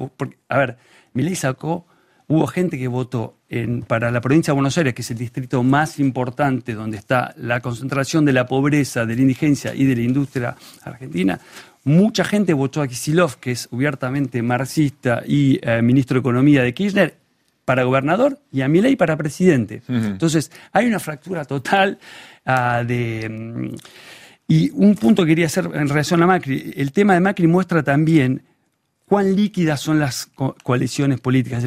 a 0.48 0.58
ver, 0.58 0.76
Milei 1.14 1.34
sacó, 1.34 1.86
hubo 2.28 2.46
gente 2.46 2.78
que 2.78 2.88
votó 2.88 3.38
en, 3.48 3.82
para 3.82 4.10
la 4.10 4.20
provincia 4.20 4.52
de 4.52 4.56
Buenos 4.56 4.76
Aires, 4.76 4.94
que 4.94 5.00
es 5.00 5.10
el 5.10 5.16
distrito 5.16 5.62
más 5.62 5.98
importante 5.98 6.74
donde 6.74 6.98
está 6.98 7.34
la 7.38 7.60
concentración 7.60 8.26
de 8.26 8.34
la 8.34 8.46
pobreza, 8.46 9.06
de 9.06 9.16
la 9.16 9.22
indigencia 9.22 9.74
y 9.74 9.86
de 9.86 9.96
la 9.96 10.02
industria 10.02 10.56
argentina, 10.84 11.40
mucha 11.84 12.22
gente 12.22 12.52
votó 12.52 12.82
a 12.82 12.86
Kisilov, 12.86 13.38
que 13.38 13.52
es 13.52 13.68
abiertamente 13.72 14.42
marxista 14.42 15.22
y 15.26 15.58
eh, 15.62 15.80
ministro 15.80 16.16
de 16.16 16.20
Economía 16.20 16.62
de 16.62 16.74
Kirchner, 16.74 17.16
para 17.64 17.84
gobernador 17.84 18.38
y 18.52 18.60
a 18.60 18.68
Milei 18.68 18.96
para 18.96 19.16
presidente. 19.16 19.82
Entonces, 19.88 20.50
hay 20.72 20.86
una 20.86 21.00
fractura 21.00 21.46
total 21.46 21.98
ah, 22.44 22.84
de... 22.86 23.28
Mm, 23.28 23.74
y 24.50 24.72
un 24.74 24.96
punto 24.96 25.22
que 25.22 25.28
quería 25.28 25.46
hacer 25.46 25.70
en 25.72 25.88
relación 25.88 26.20
a 26.24 26.26
Macri, 26.26 26.74
el 26.76 26.90
tema 26.90 27.14
de 27.14 27.20
Macri 27.20 27.46
muestra 27.46 27.84
también 27.84 28.42
cuán 29.06 29.36
líquidas 29.36 29.78
son 29.78 30.00
las 30.00 30.28
coaliciones 30.64 31.20
políticas. 31.20 31.64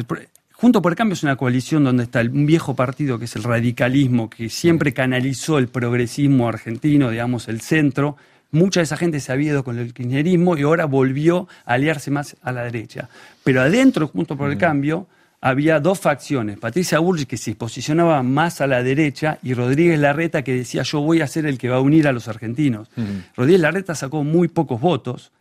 Junto 0.52 0.82
por 0.82 0.92
el 0.92 0.96
Cambio 0.96 1.14
es 1.14 1.22
una 1.22 1.36
coalición 1.36 1.82
donde 1.82 2.02
está 2.02 2.20
un 2.20 2.44
viejo 2.44 2.76
partido 2.76 3.18
que 3.18 3.24
es 3.24 3.36
el 3.36 3.42
radicalismo, 3.42 4.28
que 4.28 4.50
siempre 4.50 4.92
canalizó 4.92 5.56
el 5.56 5.68
progresismo 5.68 6.46
argentino, 6.46 7.08
digamos, 7.08 7.48
el 7.48 7.62
centro. 7.62 8.18
Mucha 8.50 8.80
de 8.80 8.84
esa 8.84 8.98
gente 8.98 9.18
se 9.18 9.32
había 9.32 9.52
ido 9.52 9.64
con 9.64 9.78
el 9.78 9.94
kirchnerismo 9.94 10.54
y 10.58 10.62
ahora 10.64 10.84
volvió 10.84 11.48
a 11.64 11.72
aliarse 11.72 12.10
más 12.10 12.36
a 12.42 12.52
la 12.52 12.64
derecha. 12.64 13.08
Pero 13.44 13.62
adentro, 13.62 14.08
junto 14.08 14.36
por 14.36 14.50
el 14.50 14.58
Cambio, 14.58 15.06
había 15.44 15.78
dos 15.78 16.00
facciones. 16.00 16.56
Patricia 16.58 16.98
Bullrich, 17.00 17.28
que 17.28 17.36
se 17.36 17.54
posicionaba 17.54 18.22
más 18.22 18.62
a 18.62 18.66
la 18.66 18.82
derecha, 18.82 19.38
y 19.42 19.52
Rodríguez 19.52 20.00
Larreta, 20.00 20.42
que 20.42 20.54
decía 20.54 20.84
yo 20.84 21.02
voy 21.02 21.20
a 21.20 21.26
ser 21.26 21.44
el 21.44 21.58
que 21.58 21.68
va 21.68 21.76
a 21.76 21.80
unir 21.80 22.08
a 22.08 22.12
los 22.12 22.28
argentinos. 22.28 22.88
Rodríguez 23.36 23.60
Larreta 23.60 23.94
sacó 23.94 24.24
muy 24.24 24.48
pocos 24.48 24.80
votos, 24.80 25.32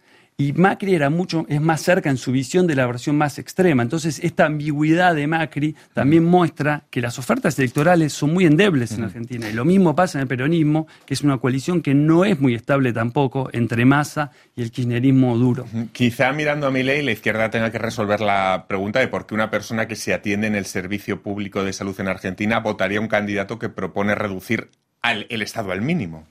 y 0.44 0.52
Macri 0.52 0.94
era 0.94 1.10
mucho, 1.10 1.46
es 1.48 1.62
más 1.62 1.82
cerca 1.82 2.10
en 2.10 2.18
su 2.18 2.34
visión 2.34 2.68
de 2.68 2.76
la 2.76 2.86
versión 2.86 3.18
más 3.18 3.40
extrema. 3.40 3.82
Entonces, 3.82 4.20
esta 4.22 4.46
ambigüedad 4.46 5.16
de 5.16 5.26
Macri 5.26 5.74
también 5.94 6.26
muestra 6.26 6.84
que 6.90 7.00
las 7.00 7.18
ofertas 7.18 7.58
electorales 7.58 8.12
son 8.12 8.34
muy 8.34 8.46
endebles 8.46 8.92
en 8.92 9.06
Argentina. 9.06 9.50
Y 9.50 9.54
lo 9.54 9.64
mismo 9.64 9.96
pasa 9.96 10.18
en 10.18 10.24
el 10.24 10.28
peronismo, 10.28 10.86
que 11.06 11.14
es 11.14 11.22
una 11.22 11.38
coalición 11.38 11.82
que 11.82 11.94
no 11.94 12.26
es 12.26 12.42
muy 12.42 12.56
estable 12.56 12.92
tampoco 12.92 13.50
entre 13.54 13.86
Massa 13.86 14.32
y 14.54 14.64
el 14.64 14.72
kirchnerismo 14.72 15.38
duro. 15.38 15.66
Quizá 15.94 16.34
mirando 16.34 16.68
a 16.68 16.72
mi 16.72 16.84
ley, 16.84 17.04
la 17.04 17.12
izquierda 17.12 17.50
tenga 17.50 17.72
que 17.72 17.80
resolver 17.80 18.20
la 18.20 18.66
pregunta 18.68 19.00
de 19.00 19.08
por 19.08 19.26
qué 19.26 19.36
una 19.36 19.50
persona 19.50 19.88
que 19.88 19.96
se 19.96 20.14
atiende 20.14 20.48
en 20.48 20.56
el 20.56 20.66
servicio 20.66 21.22
público 21.22 21.64
de 21.64 21.72
salud 21.72 21.98
en 22.02 22.10
Argentina 22.10 22.60
votaría 22.60 23.00
un 23.00 23.08
candidato 23.08 23.60
que 23.60 23.70
propone 23.70 24.14
reducir 24.14 24.70
el 25.04 25.42
Estado 25.42 25.72
al 25.72 25.82
mínimo. 25.82 26.26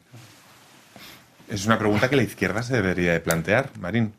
Es 1.52 1.66
una 1.66 1.78
pregunta 1.78 2.08
que 2.08 2.16
la 2.16 2.22
izquierda 2.22 2.62
se 2.62 2.74
debería 2.74 3.12
de 3.12 3.20
plantear, 3.20 3.70
Marín. 3.78 4.14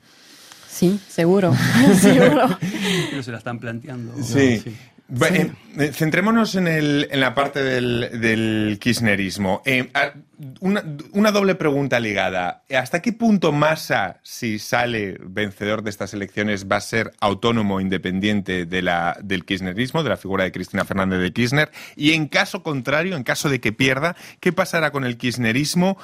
Sí, 0.69 0.99
seguro. 1.09 1.53
seguro. 1.99 2.57
Pero 3.09 3.23
se 3.23 3.31
la 3.31 3.39
están 3.39 3.59
planteando. 3.59 4.13
sí. 4.23 4.63
Eh, 5.21 5.51
eh, 5.77 5.91
centrémonos 5.93 6.55
en, 6.55 6.67
el, 6.67 7.07
en, 7.11 7.19
la 7.19 7.35
parte 7.35 7.61
del, 7.61 8.21
del 8.21 8.77
kirchnerismo. 8.79 9.61
Eh, 9.65 9.91
una, 10.59 11.31
doble 11.31 11.55
pregunta 11.55 11.99
ligada. 11.99 12.63
¿Hasta 12.69 13.01
qué 13.01 13.13
punto 13.13 13.51
Massa, 13.51 14.19
si 14.23 14.59
sale 14.59 15.17
vencedor 15.21 15.83
de 15.83 15.89
estas 15.89 16.13
elecciones, 16.13 16.67
va 16.71 16.77
a 16.77 16.81
ser 16.81 17.13
autónomo, 17.19 17.79
independiente 17.79 18.65
de 18.65 18.81
la, 18.81 19.17
del 19.21 19.45
kirchnerismo, 19.45 20.03
de 20.03 20.09
la 20.09 20.17
figura 20.17 20.43
de 20.43 20.51
Cristina 20.51 20.85
Fernández 20.85 21.19
de 21.19 21.33
Kirchner? 21.33 21.71
Y 21.95 22.13
en 22.13 22.27
caso 22.27 22.63
contrario, 22.63 23.15
en 23.15 23.23
caso 23.23 23.49
de 23.49 23.59
que 23.59 23.71
pierda, 23.73 24.15
¿qué 24.39 24.51
pasará 24.51 24.91
con 24.91 25.05
el 25.05 25.17
kirchnerismo? 25.17 25.97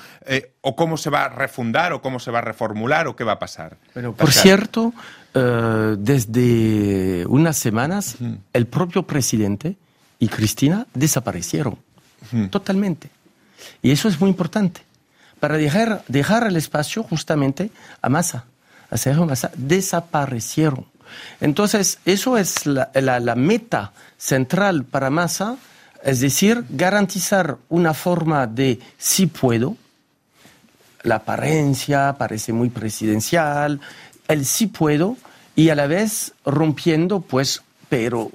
¿O 0.61 0.75
cómo 0.75 0.97
se 0.97 1.09
va 1.09 1.25
a 1.25 1.29
refundar? 1.29 1.93
¿O 1.93 2.01
cómo 2.01 2.19
se 2.19 2.31
va 2.31 2.39
a 2.39 2.43
reformular? 2.43 3.07
¿O 3.07 3.15
qué 3.15 3.23
va 3.23 3.33
a 3.33 3.39
pasar? 3.39 3.77
por 4.17 4.31
cierto, 4.31 4.93
eh, 5.33 5.95
desde 5.97 7.25
unas 7.27 7.57
semanas, 7.57 8.17
el 8.53 8.67
propio 8.67 9.03
presidente 9.03 9.77
y 10.17 10.27
Cristina 10.27 10.87
desaparecieron 10.93 11.77
totalmente. 12.49 13.09
Y 13.81 13.91
eso 13.91 14.07
es 14.07 14.19
muy 14.19 14.29
importante 14.29 14.81
para 15.39 15.57
dejar, 15.57 16.03
dejar 16.07 16.47
el 16.47 16.55
espacio 16.55 17.03
justamente 17.03 17.71
a 18.01 18.09
Massa. 18.09 18.45
A 18.89 18.97
Sergio 18.97 19.25
Massa 19.25 19.51
desaparecieron. 19.55 20.85
Entonces, 21.39 21.99
eso 22.05 22.37
es 22.37 22.65
la, 22.65 22.91
la 22.93 23.35
meta 23.35 23.93
central 24.17 24.83
para 24.85 25.09
Massa, 25.09 25.57
es 26.03 26.19
decir, 26.19 26.63
garantizar 26.69 27.57
una 27.69 27.93
forma 27.93 28.47
de 28.47 28.79
si 28.97 29.27
puedo, 29.27 29.75
la 31.03 31.15
apariencia 31.15 32.15
parece 32.17 32.53
muy 32.53 32.69
presidencial, 32.69 33.79
el 34.27 34.45
sí 34.45 34.67
puedo 34.67 35.17
y 35.55 35.69
a 35.69 35.75
la 35.75 35.87
vez 35.87 36.33
rompiendo, 36.45 37.21
pues, 37.21 37.63
pero 37.89 38.31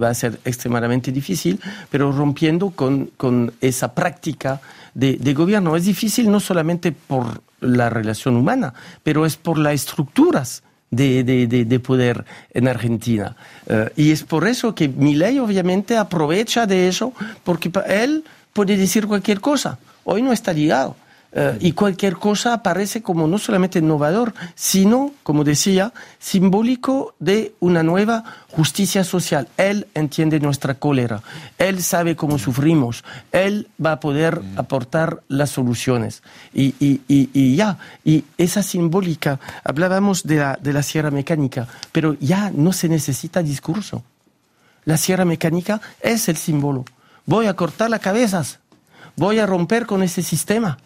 va 0.00 0.10
a 0.10 0.14
ser 0.14 0.38
extremadamente 0.44 1.10
difícil, 1.10 1.58
pero 1.90 2.12
rompiendo 2.12 2.70
con, 2.70 3.06
con 3.16 3.52
esa 3.60 3.94
práctica 3.94 4.60
de, 4.94 5.16
de, 5.16 5.34
gobierno. 5.34 5.74
Es 5.74 5.86
difícil 5.86 6.30
no 6.30 6.38
solamente 6.38 6.92
por 6.92 7.42
la 7.60 7.88
relación 7.88 8.36
humana, 8.36 8.74
pero 9.02 9.24
es 9.24 9.36
por 9.36 9.58
las 9.58 9.74
estructuras 9.74 10.62
de, 10.90 11.24
de, 11.24 11.46
de 11.46 11.80
poder 11.80 12.24
en 12.52 12.68
Argentina. 12.68 13.36
Uh, 13.66 13.88
y 13.96 14.10
es 14.10 14.22
por 14.24 14.46
eso 14.46 14.74
que 14.74 14.88
Milei 14.88 15.38
obviamente 15.38 15.96
aprovecha 15.96 16.66
de 16.66 16.88
eso, 16.88 17.12
porque 17.44 17.70
él 17.86 18.24
puede 18.52 18.76
decir 18.76 19.06
cualquier 19.06 19.40
cosa. 19.40 19.78
Hoy 20.04 20.22
no 20.22 20.32
está 20.32 20.52
ligado. 20.52 20.96
Eh, 21.32 21.58
y 21.60 21.72
cualquier 21.72 22.16
cosa 22.16 22.54
aparece 22.54 23.02
como 23.02 23.28
no 23.28 23.38
solamente 23.38 23.78
innovador, 23.78 24.34
sino, 24.56 25.12
como 25.22 25.44
decía, 25.44 25.92
simbólico 26.18 27.14
de 27.20 27.54
una 27.60 27.84
nueva 27.84 28.24
justicia 28.50 29.04
social. 29.04 29.46
Él 29.56 29.86
entiende 29.94 30.40
nuestra 30.40 30.74
cólera, 30.74 31.22
él 31.58 31.82
sabe 31.82 32.16
cómo 32.16 32.38
sufrimos, 32.38 33.04
él 33.30 33.68
va 33.84 33.92
a 33.92 34.00
poder 34.00 34.42
aportar 34.56 35.22
las 35.28 35.50
soluciones. 35.50 36.22
Y, 36.52 36.74
y, 36.80 37.00
y, 37.06 37.54
ya, 37.54 37.78
y 38.04 38.24
esa 38.36 38.64
simbólica, 38.64 39.38
hablábamos 39.62 40.24
de 40.24 40.36
la, 40.36 40.58
de 40.60 40.72
la 40.72 40.82
sierra 40.82 41.12
mecánica, 41.12 41.68
pero 41.92 42.14
ya 42.14 42.50
no 42.50 42.72
se 42.72 42.88
necesita 42.88 43.42
discurso. 43.42 44.02
La 44.84 44.96
sierra 44.96 45.24
mecánica 45.24 45.80
es 46.00 46.28
el 46.28 46.36
símbolo. 46.36 46.84
Voy 47.24 47.46
a 47.46 47.54
cortar 47.54 47.88
las 47.88 48.00
cabezas, 48.00 48.58
voy 49.14 49.38
a 49.38 49.46
romper 49.46 49.86
con 49.86 50.02
ese 50.02 50.22
sistema 50.22 50.78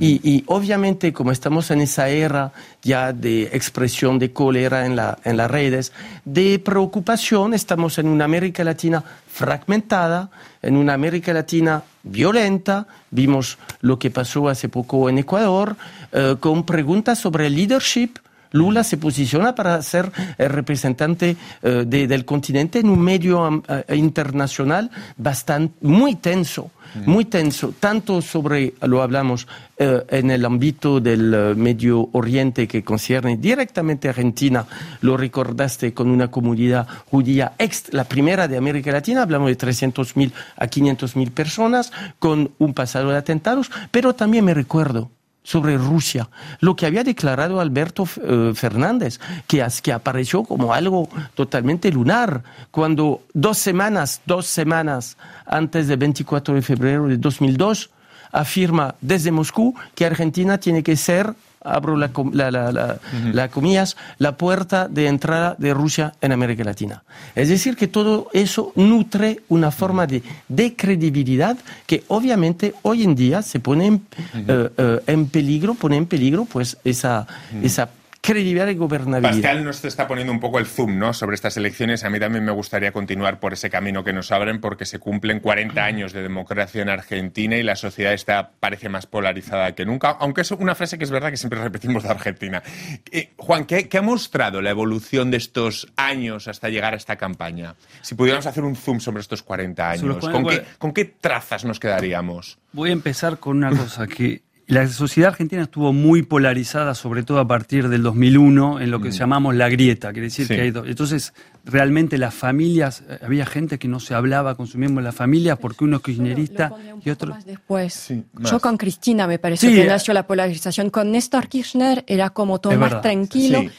y, 0.00 0.44
obviamente, 0.46 1.12
como 1.12 1.32
estamos 1.32 1.70
en 1.70 1.80
esa 1.80 2.08
era 2.08 2.52
ya 2.82 3.12
de 3.12 3.44
expresión 3.44 4.18
de 4.18 4.32
cólera 4.32 4.86
en, 4.86 4.96
la, 4.96 5.18
las 5.24 5.50
redes, 5.50 5.92
de 6.24 6.58
preocupación, 6.58 7.54
estamos 7.54 7.98
en 7.98 8.08
una 8.08 8.24
América 8.24 8.64
Latina 8.64 9.02
fragmentada, 9.30 10.30
en 10.62 10.76
una 10.76 10.94
América 10.94 11.32
Latina 11.32 11.82
violenta, 12.02 12.86
vimos 13.10 13.58
lo 13.80 13.98
que 13.98 14.10
pasó 14.10 14.48
hace 14.48 14.68
poco 14.68 15.08
en 15.08 15.18
Ecuador, 15.18 15.76
eh, 16.12 16.36
con 16.40 16.64
preguntas 16.64 17.18
sobre 17.18 17.48
leadership, 17.48 18.18
Lula 18.52 18.84
se 18.84 18.96
posiciona 18.96 19.54
para 19.54 19.80
ser 19.82 20.10
el 20.36 20.50
representante 20.50 21.36
eh, 21.62 21.84
del 21.86 22.24
continente 22.24 22.78
en 22.78 22.88
un 22.88 23.00
medio 23.00 23.62
eh, 23.68 23.96
internacional 23.96 24.90
bastante 25.16 25.74
muy 25.80 26.16
tenso 26.16 26.70
muy 27.06 27.24
tenso, 27.26 27.74
tanto 27.78 28.22
sobre, 28.22 28.74
lo 28.82 29.02
hablamos 29.02 29.46
eh, 29.76 30.04
en 30.08 30.30
el 30.30 30.44
ámbito 30.44 31.00
del 31.00 31.34
eh, 31.34 31.54
Medio 31.54 32.08
Oriente 32.12 32.66
que 32.66 32.82
concierne 32.82 33.36
directamente 33.36 34.08
a 34.08 34.10
Argentina, 34.10 34.66
lo 35.00 35.16
recordaste 35.16 35.92
con 35.92 36.10
una 36.10 36.30
comunidad 36.30 36.86
judía, 37.10 37.52
ex, 37.58 37.92
la 37.92 38.04
primera 38.04 38.48
de 38.48 38.56
América 38.56 38.90
Latina, 38.90 39.22
hablamos 39.22 39.48
de 39.48 39.58
300.000 39.58 40.32
a 40.56 40.66
500.000 40.66 41.30
personas, 41.30 41.92
con 42.18 42.52
un 42.58 42.74
pasado 42.74 43.10
de 43.10 43.18
atentados, 43.18 43.70
pero 43.90 44.14
también 44.14 44.44
me 44.44 44.54
recuerdo 44.54 45.10
sobre 45.48 45.78
Rusia, 45.78 46.28
lo 46.60 46.76
que 46.76 46.84
había 46.84 47.02
declarado 47.02 47.58
Alberto 47.58 48.06
eh, 48.22 48.52
Fernández, 48.54 49.18
que, 49.46 49.66
que 49.82 49.92
apareció 49.94 50.44
como 50.44 50.74
algo 50.74 51.08
totalmente 51.34 51.90
lunar, 51.90 52.42
cuando 52.70 53.22
dos 53.32 53.56
semanas, 53.56 54.20
dos 54.26 54.44
semanas 54.44 55.16
antes 55.46 55.88
del 55.88 55.96
24 56.00 56.54
de 56.54 56.60
febrero 56.60 57.08
de 57.08 57.16
2002, 57.16 57.88
afirma 58.30 58.94
desde 59.00 59.32
Moscú 59.32 59.74
que 59.94 60.04
Argentina 60.04 60.58
tiene 60.58 60.82
que 60.82 60.96
ser 60.96 61.32
abro 61.62 61.96
la, 61.96 62.10
la, 62.32 62.50
la- 62.50 62.98
la 63.32 63.48
comillas, 63.48 63.96
la 64.18 64.36
puerta 64.36 64.88
de 64.88 65.06
entrada 65.06 65.54
de 65.58 65.74
Rusia 65.74 66.14
en 66.20 66.32
América 66.32 66.64
Latina. 66.64 67.02
Es 67.34 67.48
decir, 67.48 67.76
que 67.76 67.88
todo 67.88 68.28
eso 68.32 68.72
nutre 68.76 69.40
una 69.48 69.70
forma 69.70 70.06
de, 70.06 70.22
de 70.48 70.74
credibilidad 70.76 71.56
que 71.86 72.04
obviamente 72.08 72.74
hoy 72.82 73.02
en 73.02 73.14
día 73.14 73.42
se 73.42 73.60
pone 73.60 73.86
en, 73.86 74.02
eh, 74.34 74.68
eh, 74.76 75.00
en 75.06 75.26
peligro, 75.26 75.74
pone 75.74 75.96
en 75.96 76.06
peligro 76.06 76.44
pues 76.44 76.76
esa, 76.84 77.26
esa 77.62 77.88
credibilidad 78.28 78.68
y 78.68 78.74
gobernabilidad. 78.74 79.32
Pascal 79.32 79.64
nos 79.64 79.84
está 79.84 80.06
poniendo 80.06 80.32
un 80.32 80.40
poco 80.40 80.58
el 80.58 80.66
zoom 80.66 80.98
¿no? 80.98 81.14
sobre 81.14 81.34
estas 81.34 81.56
elecciones. 81.56 82.04
A 82.04 82.10
mí 82.10 82.20
también 82.20 82.44
me 82.44 82.52
gustaría 82.52 82.92
continuar 82.92 83.40
por 83.40 83.54
ese 83.54 83.70
camino 83.70 84.04
que 84.04 84.12
nos 84.12 84.30
abren 84.32 84.60
porque 84.60 84.84
se 84.84 84.98
cumplen 84.98 85.40
40 85.40 85.82
años 85.82 86.12
de 86.12 86.22
democracia 86.22 86.82
en 86.82 86.90
Argentina 86.90 87.56
y 87.56 87.62
la 87.62 87.74
sociedad 87.74 88.12
está, 88.12 88.50
parece 88.60 88.90
más 88.90 89.06
polarizada 89.06 89.74
que 89.74 89.86
nunca, 89.86 90.10
aunque 90.20 90.42
es 90.42 90.50
una 90.50 90.74
frase 90.74 90.98
que 90.98 91.04
es 91.04 91.10
verdad 91.10 91.30
que 91.30 91.38
siempre 91.38 91.60
repetimos 91.62 92.02
de 92.02 92.10
Argentina. 92.10 92.62
Eh, 93.10 93.30
Juan, 93.36 93.64
¿qué, 93.64 93.88
qué 93.88 93.98
ha 93.98 94.02
mostrado 94.02 94.60
la 94.60 94.70
evolución 94.70 95.30
de 95.30 95.38
estos 95.38 95.88
años 95.96 96.48
hasta 96.48 96.68
llegar 96.68 96.92
a 96.92 96.96
esta 96.96 97.16
campaña? 97.16 97.76
Si 98.02 98.14
pudiéramos 98.14 98.46
hacer 98.46 98.62
un 98.62 98.76
zoom 98.76 99.00
sobre 99.00 99.22
estos 99.22 99.42
40 99.42 99.82
Sobre 99.82 100.12
años, 100.12 100.22
los 100.22 100.32
¿con 100.32 100.42
40 100.42 100.64
qué, 100.64 100.78
¿con 100.78 100.92
qué 100.92 101.04
trazas 101.06 101.64
nos 101.64 101.80
quedaríamos? 101.80 102.58
Voy 102.72 102.90
a 102.90 102.92
empezar 102.92 103.38
con 103.38 103.56
una 103.56 103.70
cosa 103.70 104.06
que 104.06 104.42
la 104.68 104.86
sociedad 104.86 105.30
argentina 105.30 105.62
estuvo 105.62 105.92
muy 105.92 106.22
polarizada, 106.22 106.94
sobre 106.94 107.22
todo 107.22 107.40
a 107.40 107.48
partir 107.48 107.88
del 107.88 108.02
2001, 108.02 108.80
en 108.80 108.90
lo 108.90 109.00
que 109.00 109.10
llamamos 109.10 109.54
la 109.56 109.68
grieta, 109.68 110.12
quiere 110.12 110.26
decir 110.28 110.46
Sí. 110.46 110.54
que 110.54 110.60
hay 110.60 110.70
dos. 110.70 110.86
Entonces, 110.86 111.32
realmente 111.64 112.18
las 112.18 112.34
familias, 112.34 113.02
eh, 113.08 113.18
había 113.22 113.46
gente 113.46 113.78
que 113.78 113.88
no 113.88 113.98
se 113.98 114.14
hablaba 114.14 114.54
con 114.56 114.66
su 114.66 114.78
miembro 114.78 115.02
de 115.02 115.06
la 115.08 115.12
familia 115.12 115.56
porque 115.56 115.84
uno 115.84 115.96
es 115.96 116.02
kirchnerista 116.02 116.68
Lo 116.68 117.00
y 117.04 117.10
otro. 117.10 117.30
más 117.30 117.44
después. 117.46 117.94
Sí, 117.94 118.24
más. 118.34 118.50
Yo 118.50 118.60
con 118.60 118.76
Cristina 118.76 119.26
me 119.26 119.38
parece 119.38 119.68
Sí, 119.68 119.74
que 119.74 119.82
eh. 119.82 119.86
nació 119.86 120.12
la 120.14 120.26
polarización. 120.26 120.90
Con 120.90 121.12
Néstor 121.12 121.48
Kirchner 121.48 122.04
era 122.06 122.30
como 122.30 122.58
todo 122.60 122.72
Es 122.74 122.78
más 122.78 122.90
verdad, 122.90 123.02
tranquilo. 123.02 123.60
sí. 123.62 123.70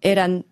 Eran 0.00 0.44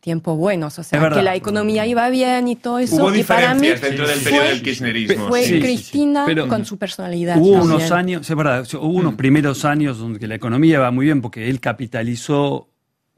tiempos 0.00 0.36
buenos, 0.38 0.78
o 0.78 0.82
sea, 0.82 1.10
que 1.10 1.22
la 1.22 1.36
economía 1.36 1.86
iba 1.86 2.08
bien 2.08 2.48
y 2.48 2.56
todo 2.56 2.78
eso. 2.78 2.96
Hubo 2.96 3.14
y 3.14 3.22
para 3.22 3.54
mí 3.54 3.68
diferencias 3.68 3.80
dentro 3.82 4.08
del 4.08 4.20
periodo 4.20 4.42
fue, 4.44 4.50
del 4.52 4.62
kirchnerismo. 4.62 5.28
fue 5.28 5.42
Sí, 5.42 5.48
sí, 5.48 5.54
sí. 5.54 5.60
Cristina 5.60 6.22
Pero- 6.26 6.48
con 6.48 6.64
su 6.64 6.78
personalidad. 6.78 7.36
Hubo 7.36 7.58
también. 7.58 7.74
unos 7.76 7.90
años, 7.92 8.30
es 8.30 8.36
verdad, 8.36 8.66
hubo 8.74 8.86
unos 8.88 9.14
primeros 9.14 9.64
años 9.66 9.98
donde 9.98 10.26
la 10.26 10.34
economía 10.36 10.80
va 10.80 10.90
muy 10.90 11.04
bien 11.04 11.20
porque 11.20 11.50
él 11.50 11.60
capitalizó 11.60 12.69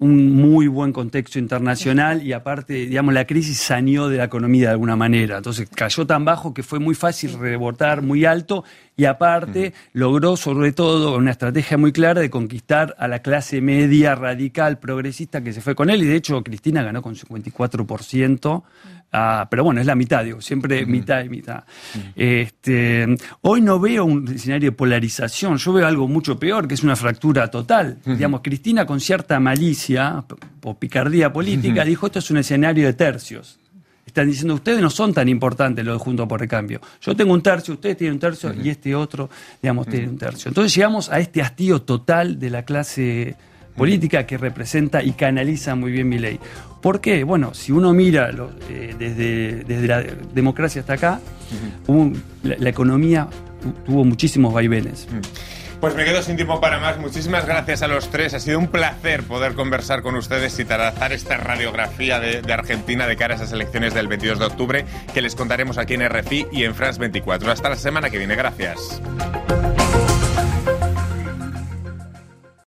un 0.03 0.33
muy 0.33 0.67
buen 0.67 0.93
contexto 0.93 1.39
internacional 1.39 2.27
y 2.27 2.33
aparte, 2.33 2.75
digamos, 2.75 3.15
la 3.15 3.25
crisis 3.25 3.59
saneó 3.59 4.09
de 4.09 4.17
la 4.17 4.25
economía 4.25 4.67
de 4.67 4.73
alguna 4.73 4.97
manera. 4.97 5.37
Entonces 5.37 5.69
cayó 5.73 6.05
tan 6.07 6.25
bajo 6.25 6.53
que 6.53 6.65
fue 6.65 6.81
muy 6.81 6.97
fácil 6.97 7.39
rebotar 7.39 8.03
muy 8.03 8.25
alto 8.25 8.65
y 8.97 9.05
aparte 9.05 9.73
logró 9.93 10.37
sobre 10.37 10.73
todo 10.73 11.17
una 11.17 11.31
estrategia 11.31 11.79
muy 11.79 11.93
clara 11.93 12.21
de 12.21 12.31
conquistar 12.31 12.97
a 12.99 13.07
la 13.07 13.21
clase 13.21 13.61
media 13.61 14.17
radical 14.17 14.81
progresista 14.81 15.43
que 15.43 15.53
se 15.53 15.61
fue 15.61 15.77
con 15.77 15.89
él 15.89 16.03
y 16.03 16.07
de 16.07 16.17
hecho 16.17 16.43
Cristina 16.43 16.83
ganó 16.83 17.01
con 17.01 17.15
54%. 17.15 18.63
Ah, 19.15 19.47
pero 19.51 19.63
bueno, 19.63 19.81
es 19.81 19.87
la 19.87 19.95
mitad, 19.95 20.25
digo, 20.25 20.41
siempre 20.41 20.87
mitad 20.87 21.23
y 21.23 21.29
mitad. 21.29 21.65
Este, 22.17 23.07
hoy 23.43 23.61
no 23.61 23.79
veo 23.79 24.07
un 24.07 24.27
escenario 24.27 24.71
de 24.71 24.77
polarización, 24.77 25.59
yo 25.59 25.73
veo 25.75 25.87
algo 25.87 26.09
mucho 26.09 26.39
peor, 26.39 26.67
que 26.67 26.75
es 26.75 26.83
una 26.83 26.97
fractura 26.97 27.51
total. 27.51 27.99
Digamos, 28.07 28.41
Cristina 28.43 28.87
con 28.87 29.01
cierta 29.01 29.39
malicia 29.39 30.25
o 30.63 30.79
picardía 30.79 31.31
política 31.31 31.85
dijo, 31.85 32.07
esto 32.07 32.21
es 32.21 32.31
un 32.31 32.39
escenario 32.39 32.87
de 32.87 32.95
tercios. 32.95 33.59
Están 34.07 34.29
diciendo, 34.29 34.55
ustedes 34.55 34.81
no 34.81 34.91
son 34.91 35.13
tan 35.13 35.29
importantes 35.29 35.85
los 35.85 35.99
de 35.99 36.05
Juntos 36.05 36.27
por 36.27 36.43
el 36.43 36.49
Cambio. 36.49 36.81
Yo 37.01 37.15
tengo 37.15 37.33
un 37.35 37.43
tercio, 37.43 37.75
ustedes 37.75 37.99
tienen 37.99 38.15
un 38.15 38.21
tercio 38.21 38.53
y 38.55 38.71
este 38.71 38.95
otro, 38.95 39.29
digamos, 39.61 39.87
tiene 39.87 40.09
un 40.09 40.19
tercio. 40.19 40.49
Entonces 40.49 40.75
llegamos 40.75 41.11
a 41.11 41.19
este 41.19 41.41
hastío 41.43 41.83
total 41.83 42.39
de 42.39 42.51
la 42.51 42.65
clase 42.65 43.37
política 43.77 44.27
que 44.27 44.39
representa 44.39 45.03
y 45.03 45.13
canaliza 45.13 45.75
muy 45.75 45.93
bien 45.93 46.09
mi 46.09 46.19
ley. 46.19 46.39
¿Por 46.81 47.01
qué? 47.01 47.25
Bueno, 47.25 47.55
si 47.55 47.73
uno 47.73 47.93
mira 47.93 48.33
lo- 48.33 48.51
eh, 48.69 48.95
desde, 48.99 49.65
desde 49.65 49.87
la 49.87 50.03
democracia 50.35 50.81
hasta 50.81 50.95
acá, 50.95 51.21
hubo- 51.87 52.13
la, 52.43 52.57
la 52.59 52.69
economía 52.71 53.29
tu- 53.63 53.73
tuvo 53.85 54.05
muchísimos 54.05 54.53
vaivenes. 54.53 55.07
Pues 55.81 55.97
me 55.97 56.05
quedo 56.05 56.23
sin 56.23 56.37
tiempo 56.37 56.61
para 56.61 56.79
más. 56.79 56.97
Muchísimas 56.99 57.45
gracias 57.45 57.83
a 57.83 57.89
los 57.89 58.09
tres. 58.09 58.35
Ha 58.35 58.41
sido 58.41 58.57
un 58.61 58.69
placer 58.69 59.25
poder 59.25 59.55
conversar 59.55 60.03
con 60.03 60.15
ustedes 60.15 60.57
y 60.61 60.65
trazar 60.65 61.13
esta 61.13 61.37
radiografía 61.39 62.21
de, 62.21 62.41
de 62.41 62.53
Argentina 62.53 63.09
de 63.09 63.17
cara 63.17 63.35
a 63.35 63.37
esas 63.37 63.53
elecciones 63.53 63.93
del 63.93 64.07
22 64.07 64.39
de 64.39 64.45
octubre 64.45 64.85
que 65.13 65.21
les 65.21 65.35
contaremos 65.35 65.79
aquí 65.79 65.95
en 65.95 66.09
RFI 66.09 66.47
y 66.53 66.63
en 66.63 66.77
France 66.77 67.01
24. 67.01 67.51
Hasta 67.51 67.69
la 67.69 67.77
semana 67.77 68.11
que 68.11 68.19
viene. 68.19 68.37
Gracias. 68.37 69.03